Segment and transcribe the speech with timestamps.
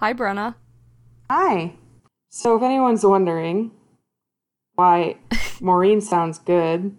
[0.00, 0.54] Hi, Brenna.
[1.30, 1.74] Hi.
[2.30, 3.72] So, if anyone's wondering
[4.74, 5.16] why
[5.60, 6.96] Maureen sounds good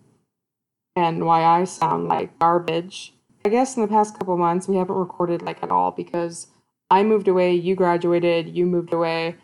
[0.96, 3.14] and why I sound like garbage,
[3.46, 6.48] I guess in the past couple months we haven't recorded like at all because
[6.90, 9.36] I moved away, you graduated, you moved away,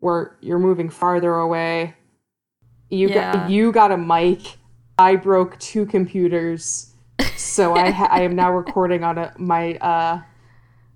[0.00, 1.94] we're you're moving farther away.
[2.88, 3.32] You Yeah.
[3.32, 4.56] got you got a mic.
[4.98, 6.92] I broke two computers,
[7.36, 10.22] so I ha- I am now recording on a my uh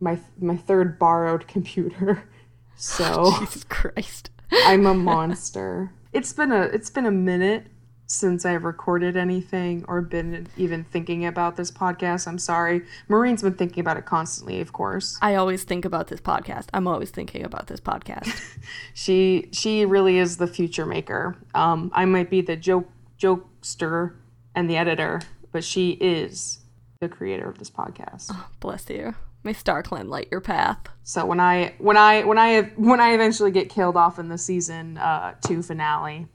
[0.01, 2.29] my my third borrowed computer.
[2.77, 4.31] So Jesus Christ.
[4.51, 5.93] I'm a monster.
[6.13, 7.69] It's been a it's been a minute
[8.07, 12.27] since I've recorded anything or been even thinking about this podcast.
[12.27, 12.83] I'm sorry.
[13.09, 15.17] Maureen's been thinking about it constantly, of course.
[15.23, 16.67] I always think about this podcast.
[16.75, 18.29] I'm always thinking about this podcast.
[18.95, 21.37] She she really is the future maker.
[21.55, 22.89] Um, I might be the joke
[23.19, 24.15] jokester
[24.55, 25.21] and the editor,
[25.53, 26.59] but she is
[27.01, 28.27] the creator of this podcast.
[28.31, 29.15] Oh, Bless you.
[29.45, 30.79] May StarClan light your path.
[31.03, 34.39] So when I when I when I when I eventually get killed off in the
[34.39, 36.27] season uh, two finale,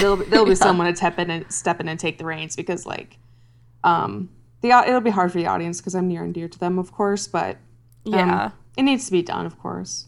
[0.00, 2.56] there'll be, there'll be someone to step in and step in and take the reins
[2.56, 3.18] because like,
[3.84, 4.30] um,
[4.62, 6.90] the it'll be hard for the audience because I'm near and dear to them, of
[6.90, 7.56] course, but
[8.06, 8.50] um, Yeah.
[8.78, 10.06] it needs to be done, of course,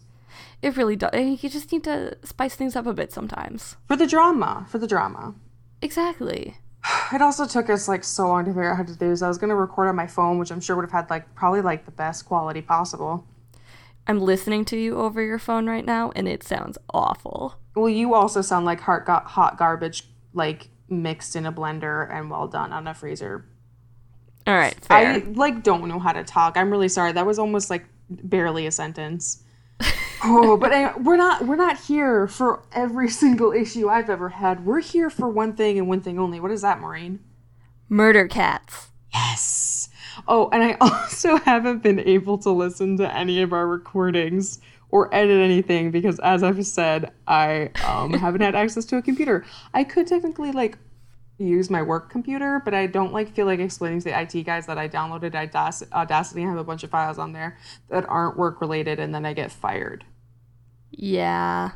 [0.62, 1.10] It really does.
[1.14, 3.76] You just need to spice things up a bit sometimes.
[3.86, 5.34] for the drama, for the drama.
[5.82, 6.56] Exactly.
[7.12, 9.22] It also took us like so long to figure out how to do this.
[9.22, 11.62] I was gonna record on my phone, which I'm sure would have had like probably
[11.62, 13.26] like the best quality possible.
[14.06, 17.56] I'm listening to you over your phone right now, and it sounds awful.
[17.74, 22.30] Well, you also sound like hot, ga- hot garbage, like mixed in a blender and
[22.30, 23.44] well done on a freezer.
[24.46, 24.96] All right, fair.
[24.96, 26.56] I like don't know how to talk.
[26.56, 27.12] I'm really sorry.
[27.12, 29.42] That was almost like barely a sentence.
[30.24, 34.64] Oh, but I, we're not we're not here for every single issue I've ever had.
[34.64, 36.40] We're here for one thing and one thing only.
[36.40, 37.20] What is that, Maureen?
[37.88, 38.88] Murder cats.
[39.12, 39.88] Yes.
[40.26, 45.14] Oh, and I also haven't been able to listen to any of our recordings or
[45.14, 49.44] edit anything because, as I've said, I um, haven't had access to a computer.
[49.74, 50.78] I could technically like
[51.38, 54.66] use my work computer, but I don't like feel like explaining to the IT guys
[54.66, 55.34] that I downloaded
[55.92, 57.56] Audacity and have a bunch of files on there
[57.88, 60.04] that aren't work related, and then I get fired.
[60.90, 61.70] Yeah.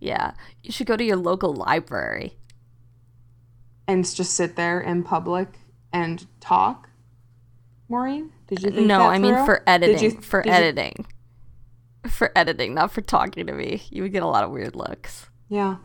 [0.00, 0.32] Yeah.
[0.62, 2.36] You should go to your local library.
[3.88, 5.48] And just sit there in public
[5.92, 6.88] and talk.
[7.88, 10.20] Maureen, did you think No, that I mean for Did you- editing.
[10.20, 11.06] for did you- editing.
[12.10, 13.82] For editing, not for talking to me.
[13.90, 15.26] You would get a lot of weird looks.
[15.48, 15.76] Yeah.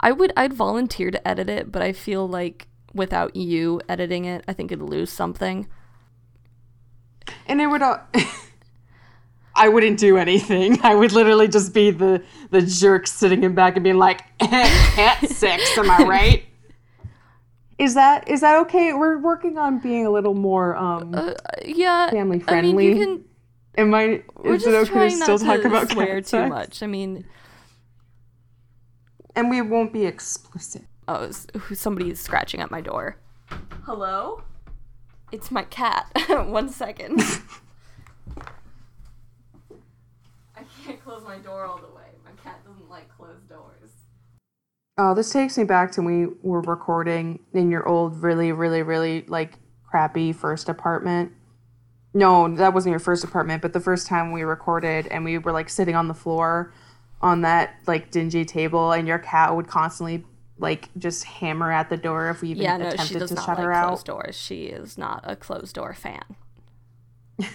[0.00, 4.44] I would I'd volunteer to edit it, but I feel like without you editing it,
[4.46, 5.68] I think it'd lose something.
[7.46, 7.82] And it would.
[7.82, 7.98] Uh,
[9.54, 10.78] I wouldn't do anything.
[10.82, 15.28] I would literally just be the the jerk sitting in back and being like, "Cat
[15.28, 16.44] six, am I right?"
[17.78, 18.92] Is that is that okay?
[18.92, 21.32] We're working on being a little more um Uh,
[21.64, 22.10] yeah.
[22.10, 22.44] family I mean,
[22.76, 22.86] friendly.
[22.86, 23.24] you can
[23.76, 24.22] Am I?
[24.36, 26.82] we're Is it okay to still talk about swear too much.
[26.82, 27.24] I mean,
[29.34, 30.82] And we won't be explicit.
[31.08, 33.16] oh, s- who- somebody is scratching at my door.
[33.84, 34.42] Hello?
[35.30, 36.10] It's my cat.
[36.28, 37.20] One second.
[40.56, 42.02] I can't close my door all the way.
[42.24, 43.90] My cat doesn't like closed doors.
[44.98, 48.82] Oh, this takes me back to when we were recording in your old, really, really,
[48.82, 49.54] really like
[49.88, 51.32] crappy first apartment.
[52.14, 55.52] No, that wasn't your first apartment, but the first time we recorded and we were
[55.52, 56.74] like sitting on the floor
[57.22, 60.24] on that like dingy table, and your cat would constantly
[60.58, 63.34] like just hammer at the door if we even Yeah, no, she attempted does to
[63.36, 64.14] not shut like her closed out.
[64.22, 64.36] doors.
[64.36, 66.22] She is not a closed door fan.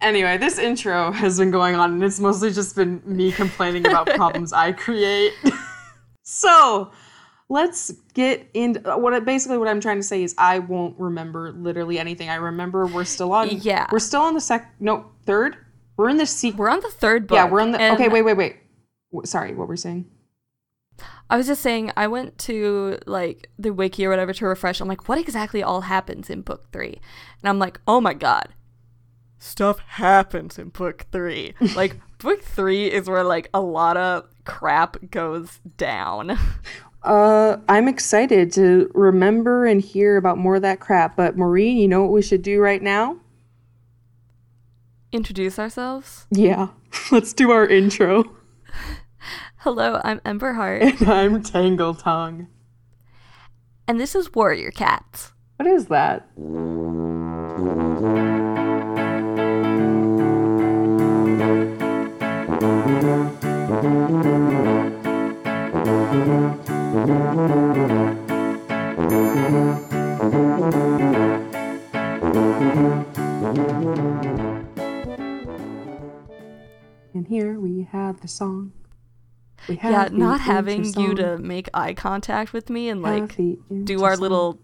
[0.00, 4.06] Anyway, this intro has been going on, and it's mostly just been me complaining about
[4.14, 5.32] problems I create.
[6.22, 6.92] so,
[7.48, 10.94] let's get into uh, what I- basically what I'm trying to say is I won't
[11.00, 12.28] remember literally anything.
[12.30, 13.48] I remember we're still on.
[13.50, 13.88] Yeah.
[13.90, 14.72] we're still on the sec.
[14.78, 15.56] No, third.
[15.98, 16.60] We're in the sequel.
[16.60, 17.36] We're on the third book.
[17.36, 17.80] Yeah, we're on the.
[17.80, 18.56] and Okay, wait, wait, wait.
[19.12, 20.06] W- Sorry, what were we saying?
[21.28, 24.80] I was just saying, I went to like the wiki or whatever to refresh.
[24.80, 27.00] I'm like, what exactly all happens in book three?
[27.42, 28.54] And I'm like, oh my god,
[29.38, 31.54] stuff happens in book three.
[31.76, 36.38] like book three is where like a lot of crap goes down.
[37.02, 41.16] Uh, I'm excited to remember and hear about more of that crap.
[41.16, 43.16] But Maureen, you know what we should do right now?
[45.12, 46.26] Introduce ourselves.
[46.30, 46.68] Yeah,
[47.12, 48.24] let's do our intro.
[49.58, 52.48] Hello, I'm Ember Hart, And I'm Tangle Tongue.
[53.86, 55.32] and this is Warrior Cats.
[55.56, 56.28] What is that?
[77.18, 78.72] And here we have the song.
[79.68, 83.36] We have yeah, not having you to make eye contact with me and like
[83.82, 84.22] do our song.
[84.22, 84.60] little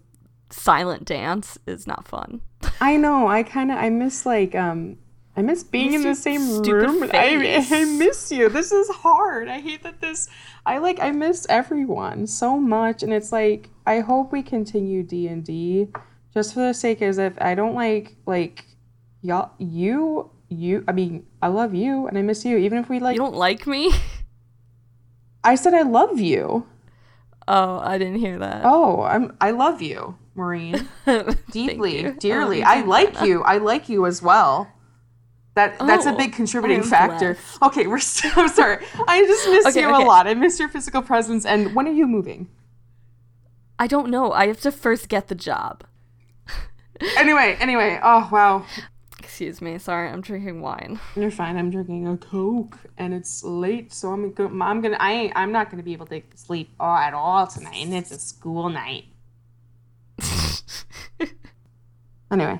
[0.49, 2.39] silent dance is not fun.
[2.79, 3.27] I know.
[3.27, 4.97] I kind of I miss like um
[5.35, 7.03] I miss being Miss in the same room.
[7.11, 8.47] I I miss you.
[8.47, 9.49] This is hard.
[9.49, 10.29] I hate that this.
[10.65, 15.27] I like I miss everyone so much, and it's like I hope we continue D
[15.27, 15.89] and D,
[16.33, 18.63] just for the sake as if I don't like like
[19.21, 20.83] y'all you you.
[20.87, 22.57] I mean I love you and I miss you.
[22.57, 23.91] Even if we like, you don't like me?
[25.43, 26.65] I said I love you.
[27.47, 28.61] Oh, I didn't hear that.
[28.65, 30.87] Oh, I'm I love you, Maureen.
[31.51, 32.63] Deeply, dearly.
[32.63, 33.43] Oh, I like you.
[33.43, 34.71] I like you as well.
[35.53, 37.33] That that's a Oh, big contributing factor.
[37.35, 37.61] blessed.
[37.61, 37.99] Okay, we're.
[37.99, 38.83] So, I'm sorry.
[39.07, 40.03] I just miss Okay, you okay.
[40.03, 40.25] a lot.
[40.27, 41.45] I miss your physical presence.
[41.45, 42.49] And when are you moving?
[43.77, 44.31] I don't know.
[44.31, 45.83] I have to first get the job.
[47.17, 47.99] Anyway, anyway.
[48.01, 48.65] Oh wow.
[49.35, 49.77] Excuse me.
[49.79, 50.97] Sorry, I'm drinking wine.
[51.17, 51.57] You're fine.
[51.57, 54.95] I'm drinking a Coke, and it's late, so I'm go- I'm gonna.
[54.97, 58.11] I ain't, I'm not gonna be able to sleep all, at all tonight, and it's
[58.11, 59.07] a school night.
[62.31, 62.59] Anyway.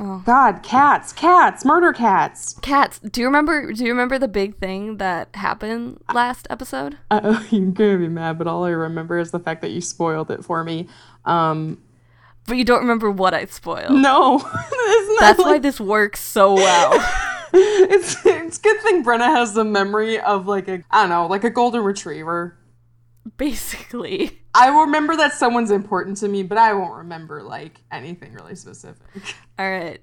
[0.00, 0.22] Oh.
[0.24, 2.58] God, cats, cats, murder cats.
[2.60, 2.98] Cats.
[3.00, 3.72] Do you remember?
[3.72, 6.98] Do you remember the big thing that happened last episode?
[7.10, 10.30] Uh, you're gonna be mad, but all I remember is the fact that you spoiled
[10.30, 10.88] it for me.
[11.24, 11.80] Um,
[12.48, 13.92] But you don't remember what I spoiled.
[13.92, 14.38] no,
[15.20, 16.92] That's why this works so well.
[17.52, 21.26] it's it's a good thing Brenna has the memory of like a I don't know,
[21.26, 22.56] like a golden retriever.
[23.36, 24.40] Basically.
[24.54, 28.56] I will remember that someone's important to me, but I won't remember like anything really
[28.56, 29.06] specific.
[29.58, 30.00] All right.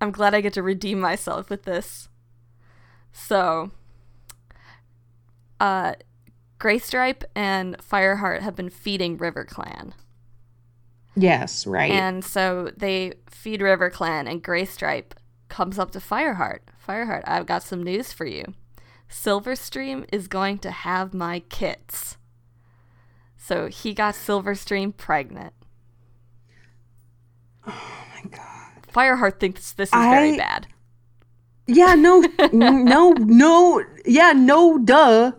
[0.00, 2.08] I'm glad I get to redeem myself with this.
[3.12, 3.70] So,
[5.60, 5.94] uh,
[6.58, 9.94] Greystripe and Fireheart have been feeding River Clan.
[11.18, 11.90] Yes, right.
[11.90, 15.12] And so they feed River Clan, and Greystripe
[15.48, 16.60] comes up to Fireheart.
[16.86, 18.44] Fireheart, I've got some news for you.
[19.10, 22.18] Silverstream is going to have my kits.
[23.36, 25.54] So he got Silverstream pregnant.
[27.66, 28.86] oh my god.
[28.92, 30.66] Fireheart thinks this is very bad.
[31.66, 32.20] Yeah, no,
[32.52, 33.82] no, no.
[34.04, 35.32] Yeah, no, duh.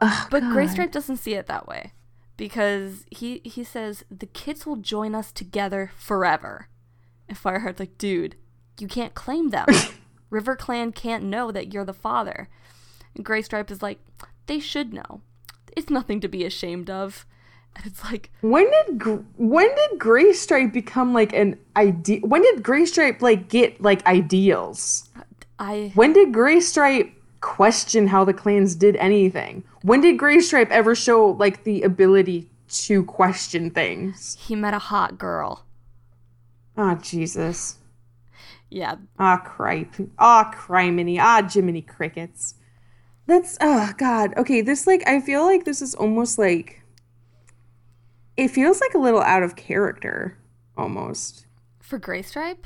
[0.00, 0.56] Ugh, But God.
[0.56, 1.92] Greystripe doesn't see it that way
[2.40, 6.68] because he he says the kids will join us together forever.
[7.28, 8.34] And Fireheart's like, dude,
[8.78, 9.66] you can't claim them.
[10.30, 12.48] River Clan can't know that you're the father.
[13.14, 13.98] And Greystripe is like,
[14.46, 15.20] they should know.
[15.76, 17.26] It's nothing to be ashamed of.
[17.76, 22.20] And it's like, When did when did Greystripe become like an idea?
[22.20, 25.10] When did Graystripe like get like ideals?
[25.58, 29.64] I When did Greystripe question how the clans did anything?
[29.82, 34.36] When did Greystripe ever show like the ability to question things?
[34.40, 35.64] he met a hot girl.
[36.76, 37.76] Ah, Jesus.
[38.70, 39.94] Yeah, Ah, cripe.
[40.18, 41.18] Ah, criminy.
[41.20, 42.54] Ah, Jiminy Crickets.
[43.26, 44.32] That's, oh, God.
[44.36, 46.82] Okay, this, like, I feel like this is almost like,
[48.36, 50.38] it feels like a little out of character,
[50.76, 51.46] almost.
[51.80, 52.64] for Graystripe?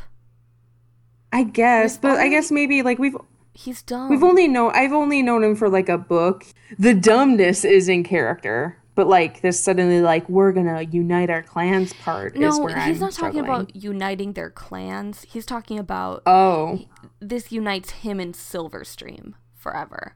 [1.32, 3.16] I guess, but I guess maybe, like, we've,
[3.54, 4.10] he's dumb.
[4.10, 6.44] we've only known, I've only known him for, like, a book.
[6.78, 8.78] The dumbness is in character.
[8.96, 12.98] But like this suddenly like we're gonna unite our clans part is no, he's I'm
[13.00, 13.44] not talking struggling.
[13.44, 15.22] about uniting their clans.
[15.28, 16.78] He's talking about Oh,
[17.18, 20.14] this unites him and Silverstream forever.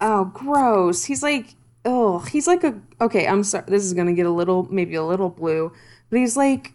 [0.00, 1.04] Oh, gross.
[1.04, 2.80] He's like, oh, he's like a.
[3.02, 3.64] Okay, I'm sorry.
[3.68, 5.70] This is gonna get a little, maybe a little blue,
[6.08, 6.72] but he's like,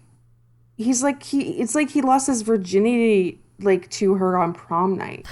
[0.78, 1.60] he's like he.
[1.60, 5.26] It's like he lost his virginity like to her on prom night,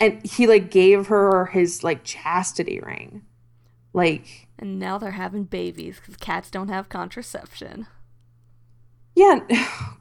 [0.00, 3.22] and he like gave her his like chastity ring,
[3.92, 7.86] like And now they're having babies because cats don't have contraception.
[9.14, 9.40] yeah.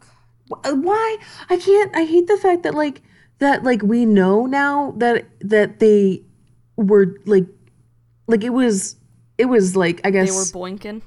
[0.66, 1.18] Oh, why
[1.50, 1.96] I can't.
[1.96, 3.02] I hate the fact that like
[3.40, 6.24] that like we know now that that they
[6.76, 7.46] were like
[8.28, 8.98] like it was
[9.38, 11.04] it was like I guess They were boinking.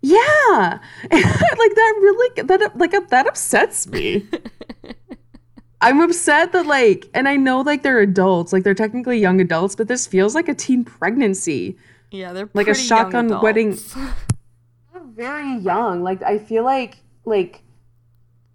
[0.00, 0.78] Yeah,
[1.10, 4.26] like that really that like that upsets me.
[5.80, 9.76] I'm upset that like, and I know like they're adults, like they're technically young adults,
[9.76, 11.76] but this feels like a teen pregnancy.
[12.10, 13.78] Yeah, they're Like a pretty young shotgun wedding-
[14.92, 16.02] They're very young.
[16.02, 17.62] Like I feel like like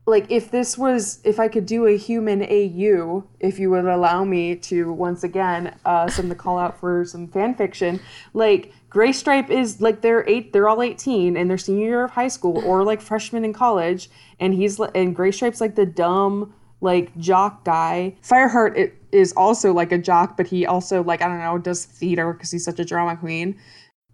[0.05, 4.23] like if this was if I could do a human AU, if you would allow
[4.25, 7.99] me to once again uh send the call out for some fan fiction,
[8.33, 12.27] like Greystripe is like they're eight they're all 18 and they're senior year of high
[12.27, 17.63] school or like freshman in college and he's and Greystripe's like the dumb like jock
[17.63, 18.15] guy.
[18.21, 21.85] Fireheart it is also like a jock, but he also like I don't know does
[21.85, 23.57] theater because he's such a drama queen.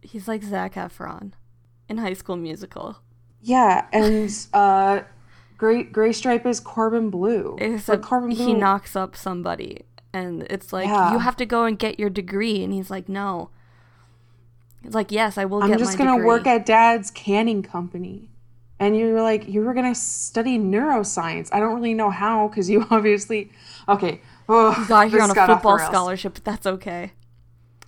[0.02, 1.34] He's like Zac Efron
[1.90, 3.00] in High School Musical.
[3.42, 5.02] Yeah, and uh
[5.60, 7.58] Gray Gray Stripe is Corbin Bleu.
[7.60, 11.12] Except Corbin he knocks up somebody, and it's like Yeah.
[11.12, 13.50] you have to go and get your degree, and he's like, no.
[14.84, 16.26] It's like, yes, I will I'm just gonna degree.
[16.26, 18.30] work at Dad's canning company.
[18.80, 21.50] And you were like, you were gonna study neuroscience.
[21.52, 23.52] I don't really know how, because you obviously.
[23.90, 24.22] Okay.
[24.48, 27.12] Oh, got here on a got football scholarship, but that's okay.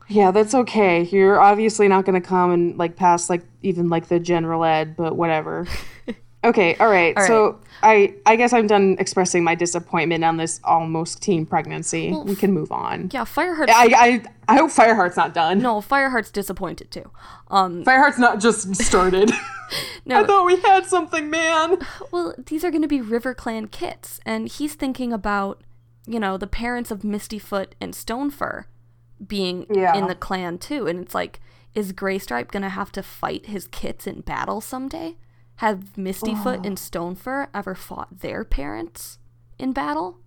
[0.09, 1.03] Yeah, that's okay.
[1.03, 5.15] You're obviously not gonna come and like pass like even like the general ed, but
[5.15, 5.65] whatever.
[6.43, 7.15] okay, all right.
[7.17, 12.13] All so I I guess I'm done expressing my disappointment on this almost teen pregnancy.
[12.25, 13.09] we can move on.
[13.13, 15.59] Yeah, Fireheart's I I I hope Fireheart's not done.
[15.59, 17.09] no, Fireheart's disappointed too.
[17.49, 19.31] Um, Fireheart's not just started.
[20.05, 21.77] no, I thought we had something, man.
[22.11, 25.61] well, these are going to be River Clan kits, and he's thinking about,
[26.05, 28.65] you know, the parents of Mistyfoot and Stonefur
[29.25, 29.95] being Yeah.
[29.95, 31.39] in the clan too, and it's like,
[31.73, 35.15] is Graystripe going to have to fight his kits in battle someday?
[35.61, 39.19] Have Mistyfoot and Stonefur ever fought their parents
[39.59, 40.17] in battle?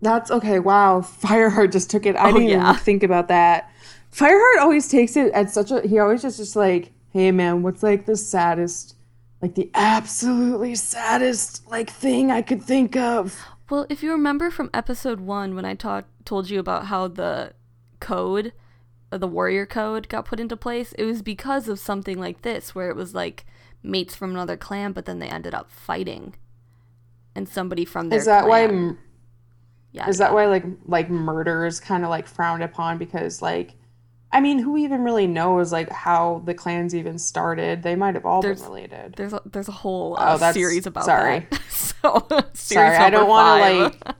[0.00, 0.58] That's okay.
[0.58, 2.16] Wow, Fireheart just took it.
[2.16, 2.70] I Oh, didn't yeah.
[2.70, 3.70] even think about that.
[4.10, 5.86] Fireheart always takes it at such a.
[5.86, 8.96] He always just just like, hey man, what's like the saddest,
[9.42, 13.38] like the absolutely saddest like thing I could think of.
[13.68, 17.52] Well, if you remember from episode one when I talked told you about how the
[18.00, 18.54] code,
[19.12, 22.74] uh, the warrior code, got put into place, it was because of something like this,
[22.74, 23.44] where it was like
[23.82, 26.34] mates from another clan, but then they ended up fighting,
[27.34, 28.66] and somebody from their Is that why?
[28.66, 28.98] clan- m-
[29.92, 33.74] Yeah, Is that why like like murder is kind of like frowned upon because like.
[34.32, 37.82] I mean, who even really knows like how the clans even started?
[37.82, 39.14] They might have all There's- been related.
[39.16, 41.48] there's a, there's a whole Oh, uh, that's- series about sorry.
[41.50, 41.60] that.
[41.68, 44.16] so Sorry, I don't want to like.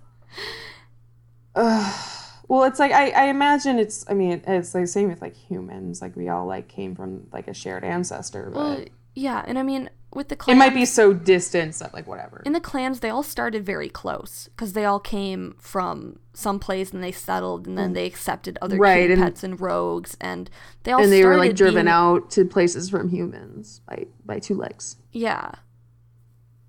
[2.49, 4.05] Well, it's like I, I imagine it's.
[4.11, 6.03] I mean, it's like same with like humans.
[6.03, 9.63] Like we all like came from like a shared ancestor, but Well, yeah, and I
[9.63, 12.43] mean with the clans, it might be so distant that like whatever.
[12.45, 16.93] in the clans they all started very close because they all came from some place
[16.93, 20.51] and they settled and then they accepted other Right, and- pets and rogues and
[20.83, 24.41] they all and they were like driven being- out to places from humans by by
[24.41, 24.97] two legs.
[25.13, 25.53] yeah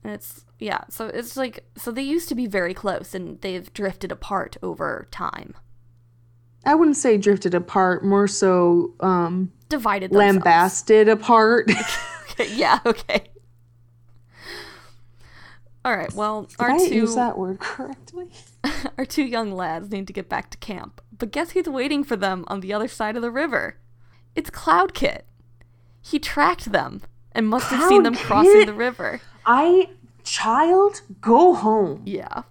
[0.03, 3.74] and it's yeah so it's like so they used to be very close and they've
[3.74, 5.55] drifted apart over time
[6.63, 10.36] I wouldn't say drifted apart, more so um divided themselves.
[10.36, 11.71] lambasted apart.
[12.31, 13.23] Okay, yeah okay
[15.83, 18.29] all right well Did our I two use that word correctly?
[18.97, 22.15] our two young lads need to get back to camp but guess who's waiting for
[22.15, 23.77] them on the other side of the river
[24.35, 25.25] it's cloud kit
[26.01, 29.89] he tracked them and must have seen them Cloud crossing the river I
[30.23, 32.03] child, go home.
[32.05, 32.43] Yeah.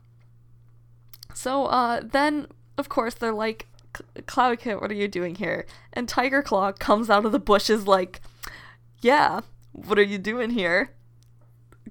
[1.34, 2.46] So uh then
[2.76, 5.66] of course they're like "C- Cloud Kit, what are you doing here?
[5.92, 8.20] And Tiger Claw comes out of the bushes like,
[9.00, 9.40] "Yeah,
[9.73, 10.91] what are you doing here?"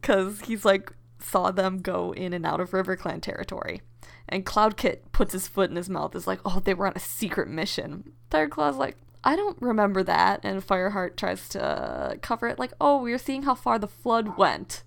[0.01, 3.81] Cuz he's like saw them go in and out of River Clan territory.
[4.27, 6.93] And Cloud Kit puts his foot in his mouth is like, "Oh, they were on
[6.95, 12.47] a secret mission." Tiger Claw's like, "I don't remember that." And Fireheart tries to cover
[12.47, 14.83] it like, "Oh, we were seeing how far the flood went."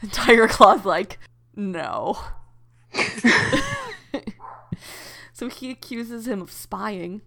[0.00, 1.18] And Tiger Claw's like,
[1.56, 2.18] "No."
[5.32, 7.22] so he accuses him of spying.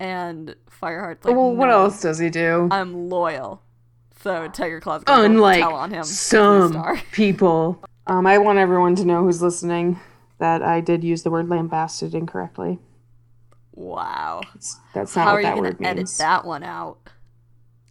[0.00, 2.68] And Fireheart's like, well, what "No, else does he do?
[2.72, 3.62] I'm loyal.
[4.22, 6.04] So Tiger Claw's Unlike tell on him.
[6.04, 7.82] some people.
[8.06, 9.98] Um, I want everyone to know who's listening
[10.38, 12.78] that I did use the word lambasted incorrectly.
[13.72, 14.40] Wow.
[14.54, 16.18] It's- That's not How what are you that gonna word edit means.
[16.18, 16.98] that one out?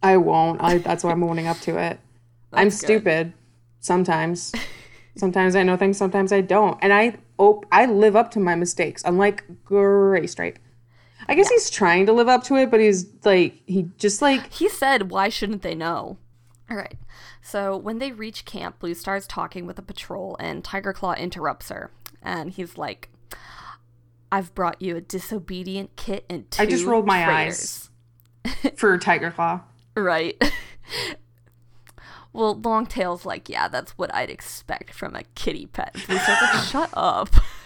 [0.02, 0.60] I won't.
[0.62, 2.00] I, that's why I'm owning up to it.
[2.52, 2.74] I'm good.
[2.78, 3.32] stupid.
[3.80, 4.52] Sometimes.
[5.16, 6.78] sometimes I know things, sometimes I don't.
[6.82, 10.58] And I oh, I live up to my mistakes, unlike Gray Stripe.
[11.28, 14.52] I guess he's trying to live up to it, but he's like he just like
[14.52, 16.18] He said, "Why shouldn't they know?"
[16.70, 16.98] All right.
[17.42, 21.68] So when they reach camp, Blue Star's talking with a patrol, and Tiger Claw interrupts
[21.70, 21.90] her,
[22.22, 23.08] and he's like,
[24.30, 27.90] "I've brought you a disobedient kit and two I just rolled my traitors."
[28.76, 29.60] for Tiger Claw.
[29.94, 30.42] Right.
[32.32, 35.92] well, Longtail's like, yeah, that's what I'd expect from a kitty pet.
[36.06, 37.28] Blue Star's like, shut up.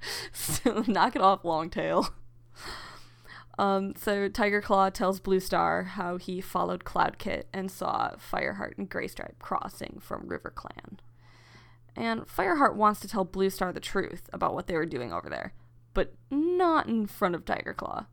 [0.32, 2.08] so, knock it off, Longtail.
[3.58, 8.78] Um, so Tiger Claw tells Blue Star how he followed Cloud Kit and saw Fireheart
[8.78, 11.00] and Graystripe crossing from River Clan.
[11.96, 15.28] And Fireheart wants to tell Blue Star the truth about what they were doing over
[15.28, 15.54] there,
[15.92, 18.06] but not in front of Tiger Claw.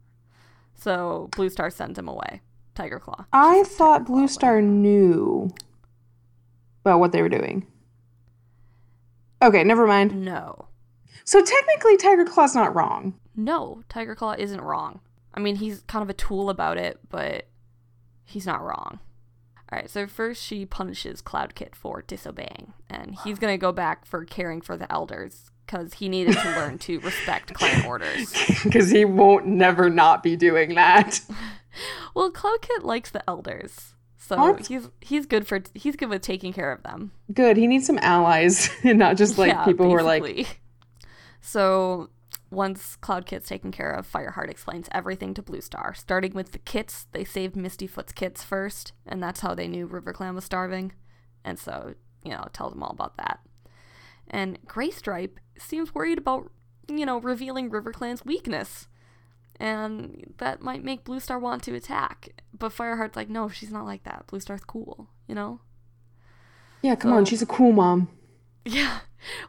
[0.74, 2.42] So Blue Star sends him away.
[2.74, 3.26] Tiger Claw.
[3.32, 5.54] I thought Blue Star knew
[6.84, 7.68] about what they were doing.
[9.42, 10.26] Okay, never mind.
[10.26, 10.68] No.
[11.26, 13.20] So technically, Tiger Claw's not wrong.
[13.36, 15.02] No, Tiger Claw isn't wrong.
[15.34, 17.48] I mean, he's kind of a tool about it, but
[18.24, 19.00] he's not wrong.
[19.72, 24.06] All right, so first she punishes Cloud Kit for disobeying, and he's gonna go back
[24.06, 28.32] for caring for the elders because he needed to learn to respect clan orders.
[28.64, 31.20] Because he won't never not be doing that.
[32.14, 34.68] Well, Cloud Kit likes the elders, so What?
[34.68, 37.12] he's he's good for he's good with taking care of them.
[37.34, 37.58] Good.
[37.58, 40.48] He needs some allies and not just like Yeah, people who are like, basically.
[41.46, 42.10] So
[42.50, 46.58] once Cloud Kit's taken care of, Fireheart explains everything to Blue Star, starting with the
[46.58, 47.06] kits.
[47.12, 50.94] They saved Mistyfoot's kits first, and that's how they knew RiverClan was starving.
[51.44, 53.42] And so, you know, tell them all about that.
[54.28, 56.52] And Graystripe seems worried about,
[56.88, 58.88] you know, revealing RiverClan's weakness.
[59.60, 62.42] And that might make Blue Star want to attack.
[62.58, 64.26] But Fireheart's like, no, she's not like that.
[64.26, 65.62] Blue Star's cool, you know?
[66.82, 68.10] yeah, come on, she's a cool mom.
[68.68, 69.02] Yeah.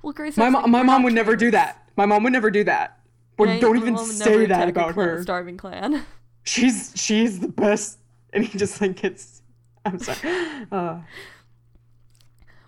[0.03, 1.86] Well, Graystripe's My, mo- like, my mom would never do that.
[1.97, 3.01] My mom would never do that.
[3.39, 5.23] Or Yeah, don't even say that about her.
[5.23, 6.05] Starving clan.
[6.45, 7.99] She's she's the best.
[8.33, 9.43] And he just like gets.
[9.85, 10.19] I'm sorry.
[10.71, 11.01] Uh,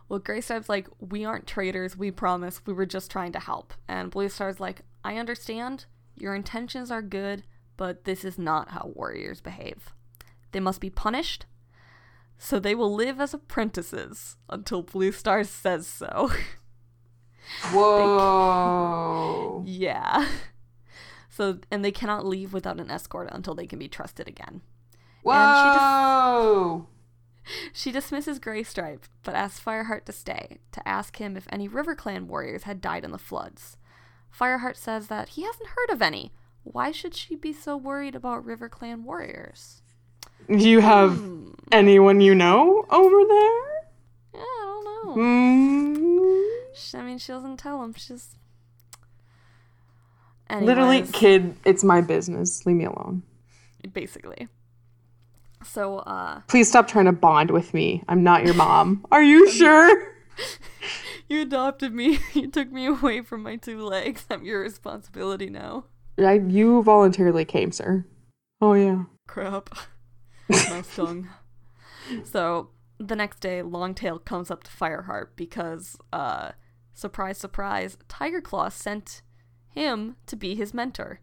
[0.09, 1.97] Well, Graystripe's like, we aren't traitors.
[1.97, 2.63] We promise.
[2.67, 3.75] We were just trying to help.
[3.87, 5.85] And Blue Star's like, I understand.
[6.17, 7.45] Your intentions are good,
[7.77, 9.91] but this is not how warriors behave.
[10.53, 11.45] They must be punished.
[12.39, 16.31] So they will live as apprentices until Blue Star says so.
[17.73, 19.63] whoa.
[19.67, 20.29] yeah.
[21.31, 24.61] So, and they cannot leave without an escort until they can be trusted again.
[25.23, 26.87] Whoa.
[27.73, 32.65] She dismisses Graystripe, but asks Fireheart to stay, to ask him if any RiverClan warriors
[32.65, 33.77] had died in the floods.
[34.39, 36.33] Fireheart says that he hasn't heard of any.
[36.65, 39.81] Why should she be so worried about RiverClan warriors?
[40.49, 41.53] Do you have Hmm.
[41.73, 43.63] anyone you know over there?
[44.35, 45.23] Yeah, I don't know.
[45.23, 46.18] Mm.
[46.95, 47.95] I mean, she doesn't tell him.
[47.95, 48.37] She's
[50.51, 52.65] Literally, kid, it's my business.
[52.65, 53.23] Leave me alone.
[53.93, 54.49] basically.
[55.65, 58.03] So, uh, Please stop trying to bond with me.
[58.09, 59.05] I'm not your mom.
[59.13, 60.15] Are you sure?
[61.29, 62.19] you adopted me.
[62.33, 64.25] You took me away from my two legs.
[64.31, 65.85] I'm your responsibility now.
[66.19, 68.07] I, you voluntarily came, sir.
[68.61, 69.05] Oh yeah.
[69.27, 69.71] Crap.
[70.49, 71.29] My tongue.
[72.25, 76.53] So the next day, Longtail comes up to Fireheart because, uh,
[76.99, 79.23] surprise, surprise, Tiger Claw sent
[79.69, 81.21] him to be his mentor.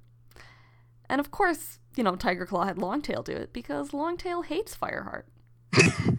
[1.10, 5.24] And of course, you know, Tiger Claw had Longtail do it because Longtail hates Fireheart.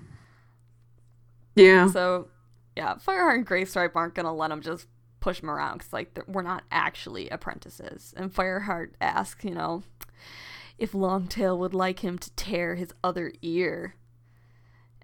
[1.57, 1.89] Yeah.
[1.89, 2.29] So,
[2.77, 4.87] yeah, Fireheart and Graystripe aren't gonna let him just
[5.21, 8.15] push him around because, like, we're not actually apprentices.
[8.17, 9.83] And Fireheart asks, you know,
[10.79, 13.95] if Longtail would like him to tear his other ear.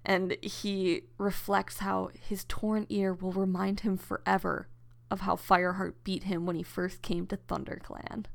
[0.05, 4.67] And he reflects how his torn ear will remind him forever
[5.09, 8.25] of how Fireheart beat him when he first came to ThunderClan.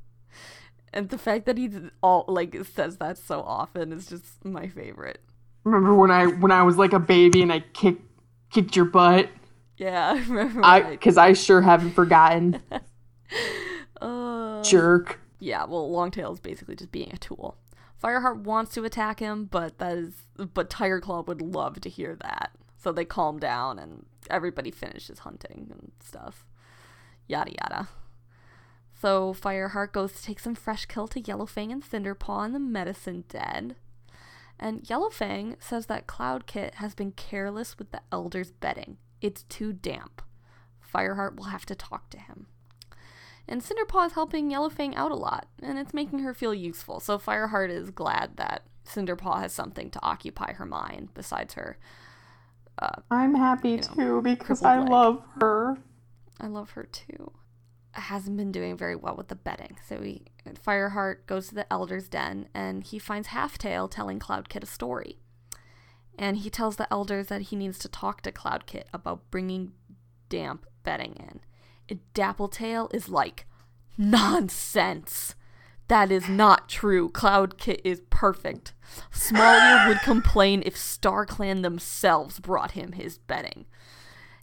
[0.93, 1.71] And the fact that he
[2.03, 5.21] all like says that so often is just my favorite.
[5.65, 8.03] Remember when I when I was like a baby and I kicked
[8.51, 9.29] kicked your butt?
[9.77, 10.65] Yeah, I remember.
[10.65, 12.63] I because I sure haven't forgotten.
[14.01, 15.19] Uh, Jerk.
[15.41, 17.57] yeah, well, Longtail is basically just being a tool.
[17.99, 22.17] Fireheart wants to attack him, but that is, but Tiger Claw would love to hear
[22.23, 22.53] that.
[22.77, 26.47] So they calm down, and everybody finishes hunting and stuff.
[27.27, 27.89] Yada yada.
[29.01, 33.25] So Fireheart goes to take some fresh kill to Yellowfang and Cinderpaw in the medicine
[33.29, 33.75] den.
[34.61, 38.99] And Yellowfang says that Cloud Kit has been careless with the elders' bedding.
[39.21, 40.23] It's too damp.
[40.95, 42.47] Fireheart will have to talk to him.
[43.49, 47.01] And Cinderpaw is helping Yellowfang out a lot, and it's making her feel useful.
[47.01, 51.79] So Fireheart is glad that Cinderpaw has something to occupy her mind besides her.
[52.79, 54.89] Uh, I'm happy know, too because I leg.
[54.89, 55.79] love her.
[56.41, 57.33] I love her too.
[57.93, 59.79] Hasn't been doing very well with the bedding.
[59.89, 64.67] So he Fireheart goes to the Elder's Den and he finds Halftail telling Cloudkit a
[64.67, 65.19] story.
[66.17, 69.73] And he tells the elders that he needs to talk to Cloudkit about bringing
[70.29, 71.41] damp bedding in.
[72.15, 73.47] Dappletail is like,
[73.97, 75.35] nonsense.
[75.89, 77.09] That is not true.
[77.11, 78.75] Cloudkit is perfect.
[79.11, 83.65] Small would complain if StarClan themselves brought him his bedding.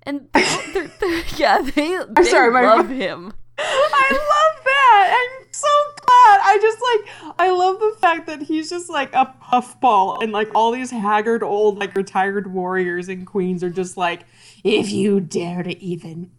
[0.03, 3.33] And they're, they're, yeah, they, they sorry, my- love him.
[3.57, 5.17] I love that.
[5.17, 6.39] I'm so glad.
[6.43, 10.53] I just like I love the fact that he's just like a puffball and like
[10.53, 14.25] all these haggard old like retired warriors and queens are just like
[14.63, 16.31] if you dare to even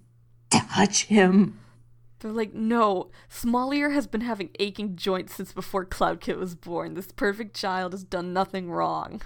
[0.50, 1.58] touch him.
[2.20, 6.94] They're like, no, Small Ear has been having aching joints since before Cloudkit was born.
[6.94, 9.20] This perfect child has done nothing wrong.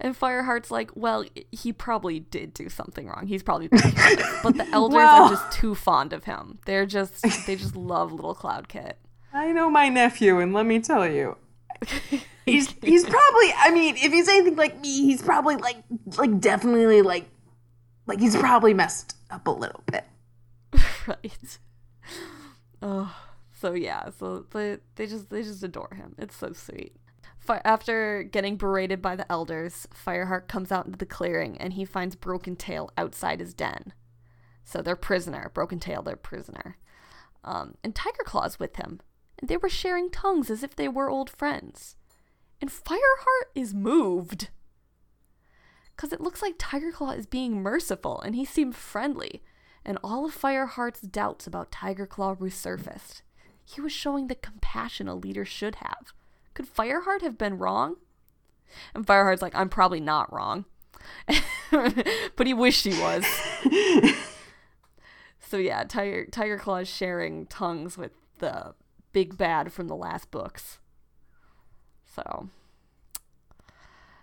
[0.00, 3.26] And Fireheart's like, well, he probably did do something wrong.
[3.26, 3.68] He's probably,
[4.42, 6.58] but the elders Well- are just too fond of him.
[6.66, 8.94] They're just, they just love little Cloudkit.
[9.32, 11.36] I know my nephew and let me tell you,
[12.44, 13.52] he's he's probably.
[13.56, 15.76] I mean, if he's anything like me, he's probably like
[16.18, 17.28] like definitely like
[18.06, 20.04] like he's probably messed up a little bit.
[21.06, 21.58] right.
[22.80, 23.14] Oh,
[23.52, 26.14] so yeah, so they they just they just adore him.
[26.18, 26.96] It's so sweet.
[27.64, 32.14] After getting berated by the elders, Fireheart comes out into the clearing and he finds
[32.14, 33.92] Broken Tail outside his den.
[34.64, 36.76] So they're prisoner, Broken Tail, their prisoner.
[37.44, 39.00] Um, and Tiger Claw's with him,
[39.38, 41.96] and they were sharing tongues as if they were old friends.
[42.60, 44.50] And Fireheart is moved.
[46.02, 49.40] Because it looks like Tiger Claw is being merciful, and he seemed friendly,
[49.84, 53.22] and all of Fireheart's doubts about Tiger Claw resurfaced.
[53.64, 56.12] He was showing the compassion a leader should have.
[56.54, 57.98] Could Fireheart have been wrong?
[58.96, 60.64] And Fireheart's like, I'm probably not wrong.
[61.70, 63.24] but he wished he was.
[65.38, 68.10] so yeah, Tiger Tiger Claw is sharing tongues with
[68.40, 68.74] the
[69.12, 70.80] big bad from the last books.
[72.04, 72.48] So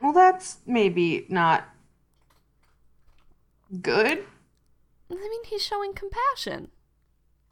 [0.02, 1.68] Well, that's maybe not
[3.82, 4.24] good.
[5.12, 6.70] I mean, he's showing compassion,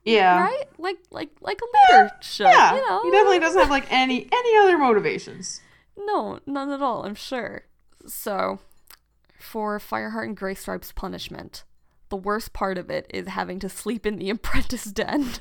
[0.06, 0.40] Yeah.
[0.42, 0.66] right?
[0.78, 2.46] Like like like a leader should.
[2.48, 2.76] Yeah.
[2.76, 5.62] you know, He definitely doesn't have like any any other motivations.
[5.98, 7.64] No, none at all, I'm sure.
[8.06, 8.60] So,
[9.40, 11.64] for Fireheart and Graystripe's punishment,
[12.10, 15.32] the worst part of it is having to sleep in the apprentice den.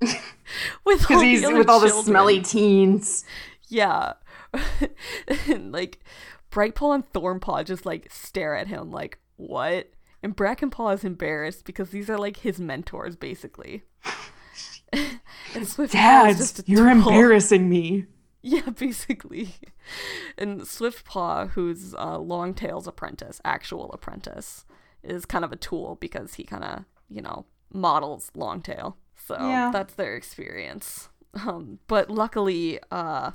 [0.84, 3.24] with all he's with all the smelly teens.
[3.68, 4.14] Yeah.
[5.46, 6.00] and like
[6.50, 9.90] Brightpaw and Thornpaw just like stare at him like, what?
[10.22, 13.84] And Brackenpaw is embarrassed because these are like his mentors, basically.
[14.92, 17.08] and Swiftpaw is Dad, just you're tool.
[17.08, 18.06] embarrassing me.
[18.42, 19.50] Yeah, basically.
[20.38, 24.64] And Swiftpaw, who's uh, Longtail's apprentice, actual apprentice,
[25.02, 28.96] is kind of a tool because he kind of, you know, models Longtail.
[29.14, 29.68] So Yeah.
[29.70, 31.10] that's their experience.
[31.34, 33.32] Um, but luckily, uh,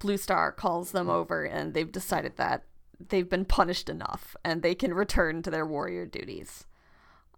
[0.00, 2.64] Blue Star calls them over and they've decided that
[3.08, 6.66] they've been punished enough and they can return to their warrior duties.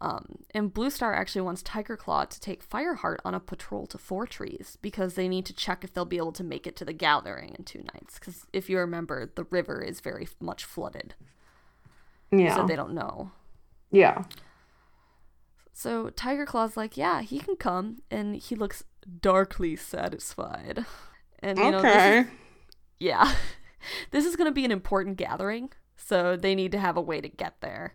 [0.01, 3.99] Um, and Blue Star actually wants Tiger Claw to take Fireheart on a patrol to
[3.99, 6.85] Four Trees because they need to check if they'll be able to make it to
[6.85, 8.19] the gathering in two nights.
[8.19, 11.15] Because if you remember, the river is very much flooded,
[12.33, 12.57] Yeah.
[12.57, 13.31] so they don't know.
[13.93, 14.25] yeah.
[15.75, 18.85] So Tiger Claw's like, yeah, he can come, and he looks
[19.21, 20.85] darkly satisfied.
[21.39, 22.27] And you know, this is- okay.
[23.03, 23.35] Yeah,
[24.13, 27.29] this is gonna be an important gathering, so they need to have a way to
[27.29, 27.95] get there.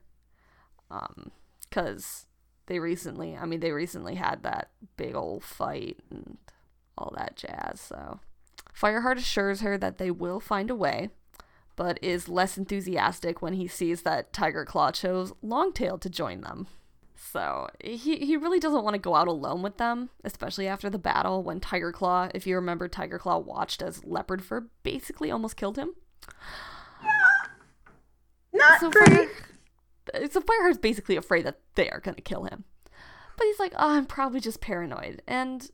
[0.91, 1.31] Um,
[1.69, 2.27] because
[2.67, 6.37] they recently, I mean, they recently had that big old fight and
[6.97, 7.81] all that jazz.
[7.81, 8.19] So
[8.73, 11.09] Fireheart assures her that they will find a way,
[11.75, 16.67] but is less enthusiastic when he sees that Tiger Claw chose Longtail to join them.
[17.19, 20.99] So he he really doesn't want to go out alone with them, especially after the
[20.99, 25.57] battle when Tiger Claw, if you remember, Tiger Claw watched as Leopard Fur basically almost
[25.57, 25.93] killed him.
[28.53, 29.09] Not So great.
[29.09, 32.63] Fire, so Fireheart's basically afraid that they are gonna kill him,
[33.35, 35.21] but he's like, oh, I'm probably just paranoid.
[35.27, 35.69] And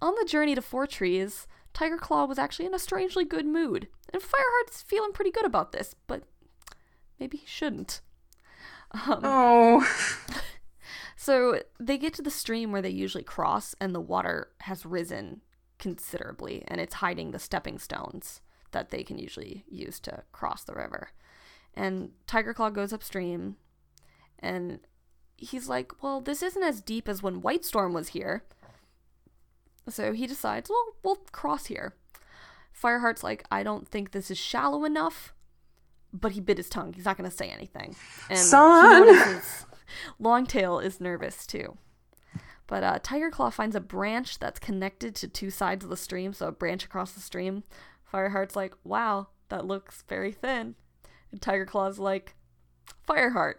[0.00, 3.88] on the journey to Four Trees, Tiger Claw was actually in a strangely good mood,
[4.12, 6.22] and Fireheart's feeling pretty good about this, but
[7.18, 8.00] maybe he shouldn't.
[8.92, 9.86] Um, Oh.
[11.20, 15.40] So they get to the stream where they usually cross, and the water has risen
[15.76, 20.74] considerably, and it's hiding the stepping stones that they can usually use to cross the
[20.74, 21.10] river.
[21.74, 23.56] And Tiger Claw goes upstream,
[24.38, 24.78] and
[25.36, 28.44] he's like, Well, this isn't as deep as when White Storm was here.
[29.88, 31.96] So he decides, Well, we'll cross here.
[32.72, 35.34] Fireheart's like, I don't think this is shallow enough.
[36.12, 36.92] But he bit his tongue.
[36.92, 37.96] He's not going to say anything.
[38.30, 39.04] And he Son!
[39.04, 39.66] notices
[40.18, 41.76] Longtail is nervous too.
[42.66, 46.34] But uh, Tiger Claw finds a branch that's connected to two sides of the stream,
[46.34, 47.64] so a branch across the stream.
[48.12, 50.74] Fireheart's like, wow, that looks very thin.
[51.32, 52.34] And Tiger Claw's like,
[53.08, 53.54] Fireheart,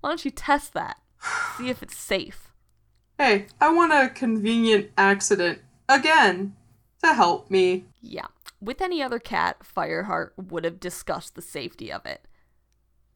[0.00, 0.98] why don't you test that?
[1.56, 2.52] See if it's safe.
[3.18, 6.54] Hey, I want a convenient accident again
[7.02, 7.84] to help me.
[8.02, 8.26] Yeah.
[8.60, 12.26] With any other cat, Fireheart would have discussed the safety of it.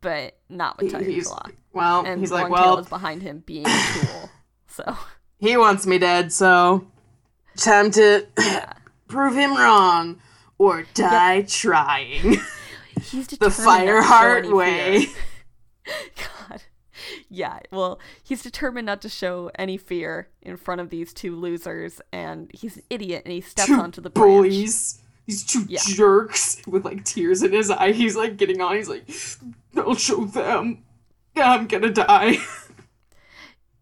[0.01, 1.47] But not with Tiger He's Claw.
[1.73, 2.05] well.
[2.07, 4.31] And he's like, well, is behind him being a tool.
[4.69, 4.97] So
[5.39, 6.87] he wants me dead, so
[7.57, 8.27] time to
[9.09, 10.21] prove him wrong
[10.59, 12.37] or die trying.
[13.03, 15.07] he's the determined not to show Fireheart any way.
[16.17, 16.63] God.
[17.31, 22.01] Yeah, well, he's determined not to show any fear in front of these two losers,
[22.13, 24.27] and he's an idiot, and he steps Two onto the branch.
[24.29, 25.03] bullies.
[25.29, 25.79] These two Yeah.
[25.85, 27.93] jerks with like tears in his eye.
[27.93, 28.75] He's like getting on.
[28.75, 29.09] He's like,
[29.77, 30.83] I'll show them.
[31.37, 32.39] Yeah, I'm gonna die.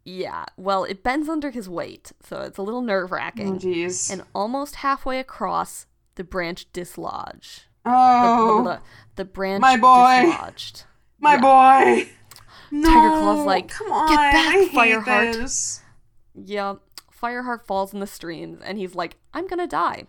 [0.08, 3.58] Yeah, well, it bends under his weight, so it's a little nerve Oh, wracking.
[3.58, 4.08] jeez.
[4.12, 7.62] and almost halfway across, the branch dislodge.
[7.84, 8.80] Oh, the, the,
[9.16, 10.22] the branch my boy.
[10.30, 10.84] dislodged.
[11.18, 11.40] my yeah.
[11.96, 12.08] boy.
[12.70, 15.80] No, Claw's like, come on, "Get back, I Fireheart." this.
[16.36, 16.74] Yeah,
[17.20, 20.06] Fireheart falls in the streams, and he's like, "I'm gonna die.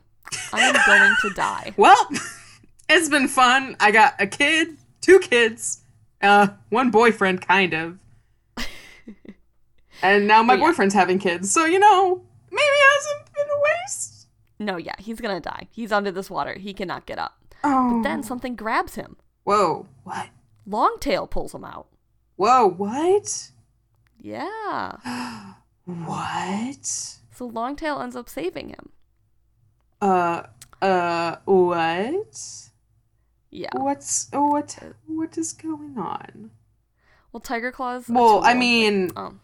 [0.53, 2.09] I am going to die." Well,
[2.89, 3.75] it's been fun.
[3.79, 5.81] I got a kid, two kids,
[6.21, 7.99] uh, one boyfriend, kind of.
[10.01, 10.59] and now my yeah.
[10.59, 14.27] boyfriend's having kids, so you know, maybe it hasn't been a waste.
[14.59, 15.67] No, yeah, he's gonna die.
[15.71, 16.53] He's under this water.
[16.53, 17.37] He cannot get up.
[17.63, 17.97] Oh.
[17.97, 19.17] But then something grabs him.
[19.43, 19.87] Whoa.
[20.03, 20.27] What?
[20.65, 21.87] Longtail pulls him out.
[22.35, 23.51] Whoa, what?
[24.19, 24.97] Yeah.
[25.85, 26.85] What?
[26.85, 28.89] So Longtail ends up saving him.
[30.01, 30.43] Uh,
[30.81, 32.69] uh, what?
[33.49, 33.69] Yeah.
[33.73, 36.51] What's, what, what is going on?
[37.31, 38.09] Well, Tiger Claws.
[38.09, 39.39] a Well, I like- mean, um,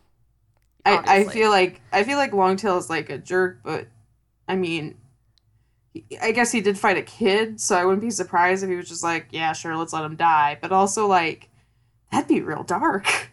[0.85, 3.87] I, I feel like I feel like Longtail is like a jerk, but
[4.49, 4.97] I mean,
[6.21, 8.89] I guess he did fight a kid, so I wouldn't be surprised if he was
[8.89, 10.57] just like, yeah, sure, let's let him die.
[10.61, 11.49] But also, like,
[12.11, 13.29] that'd be real dark.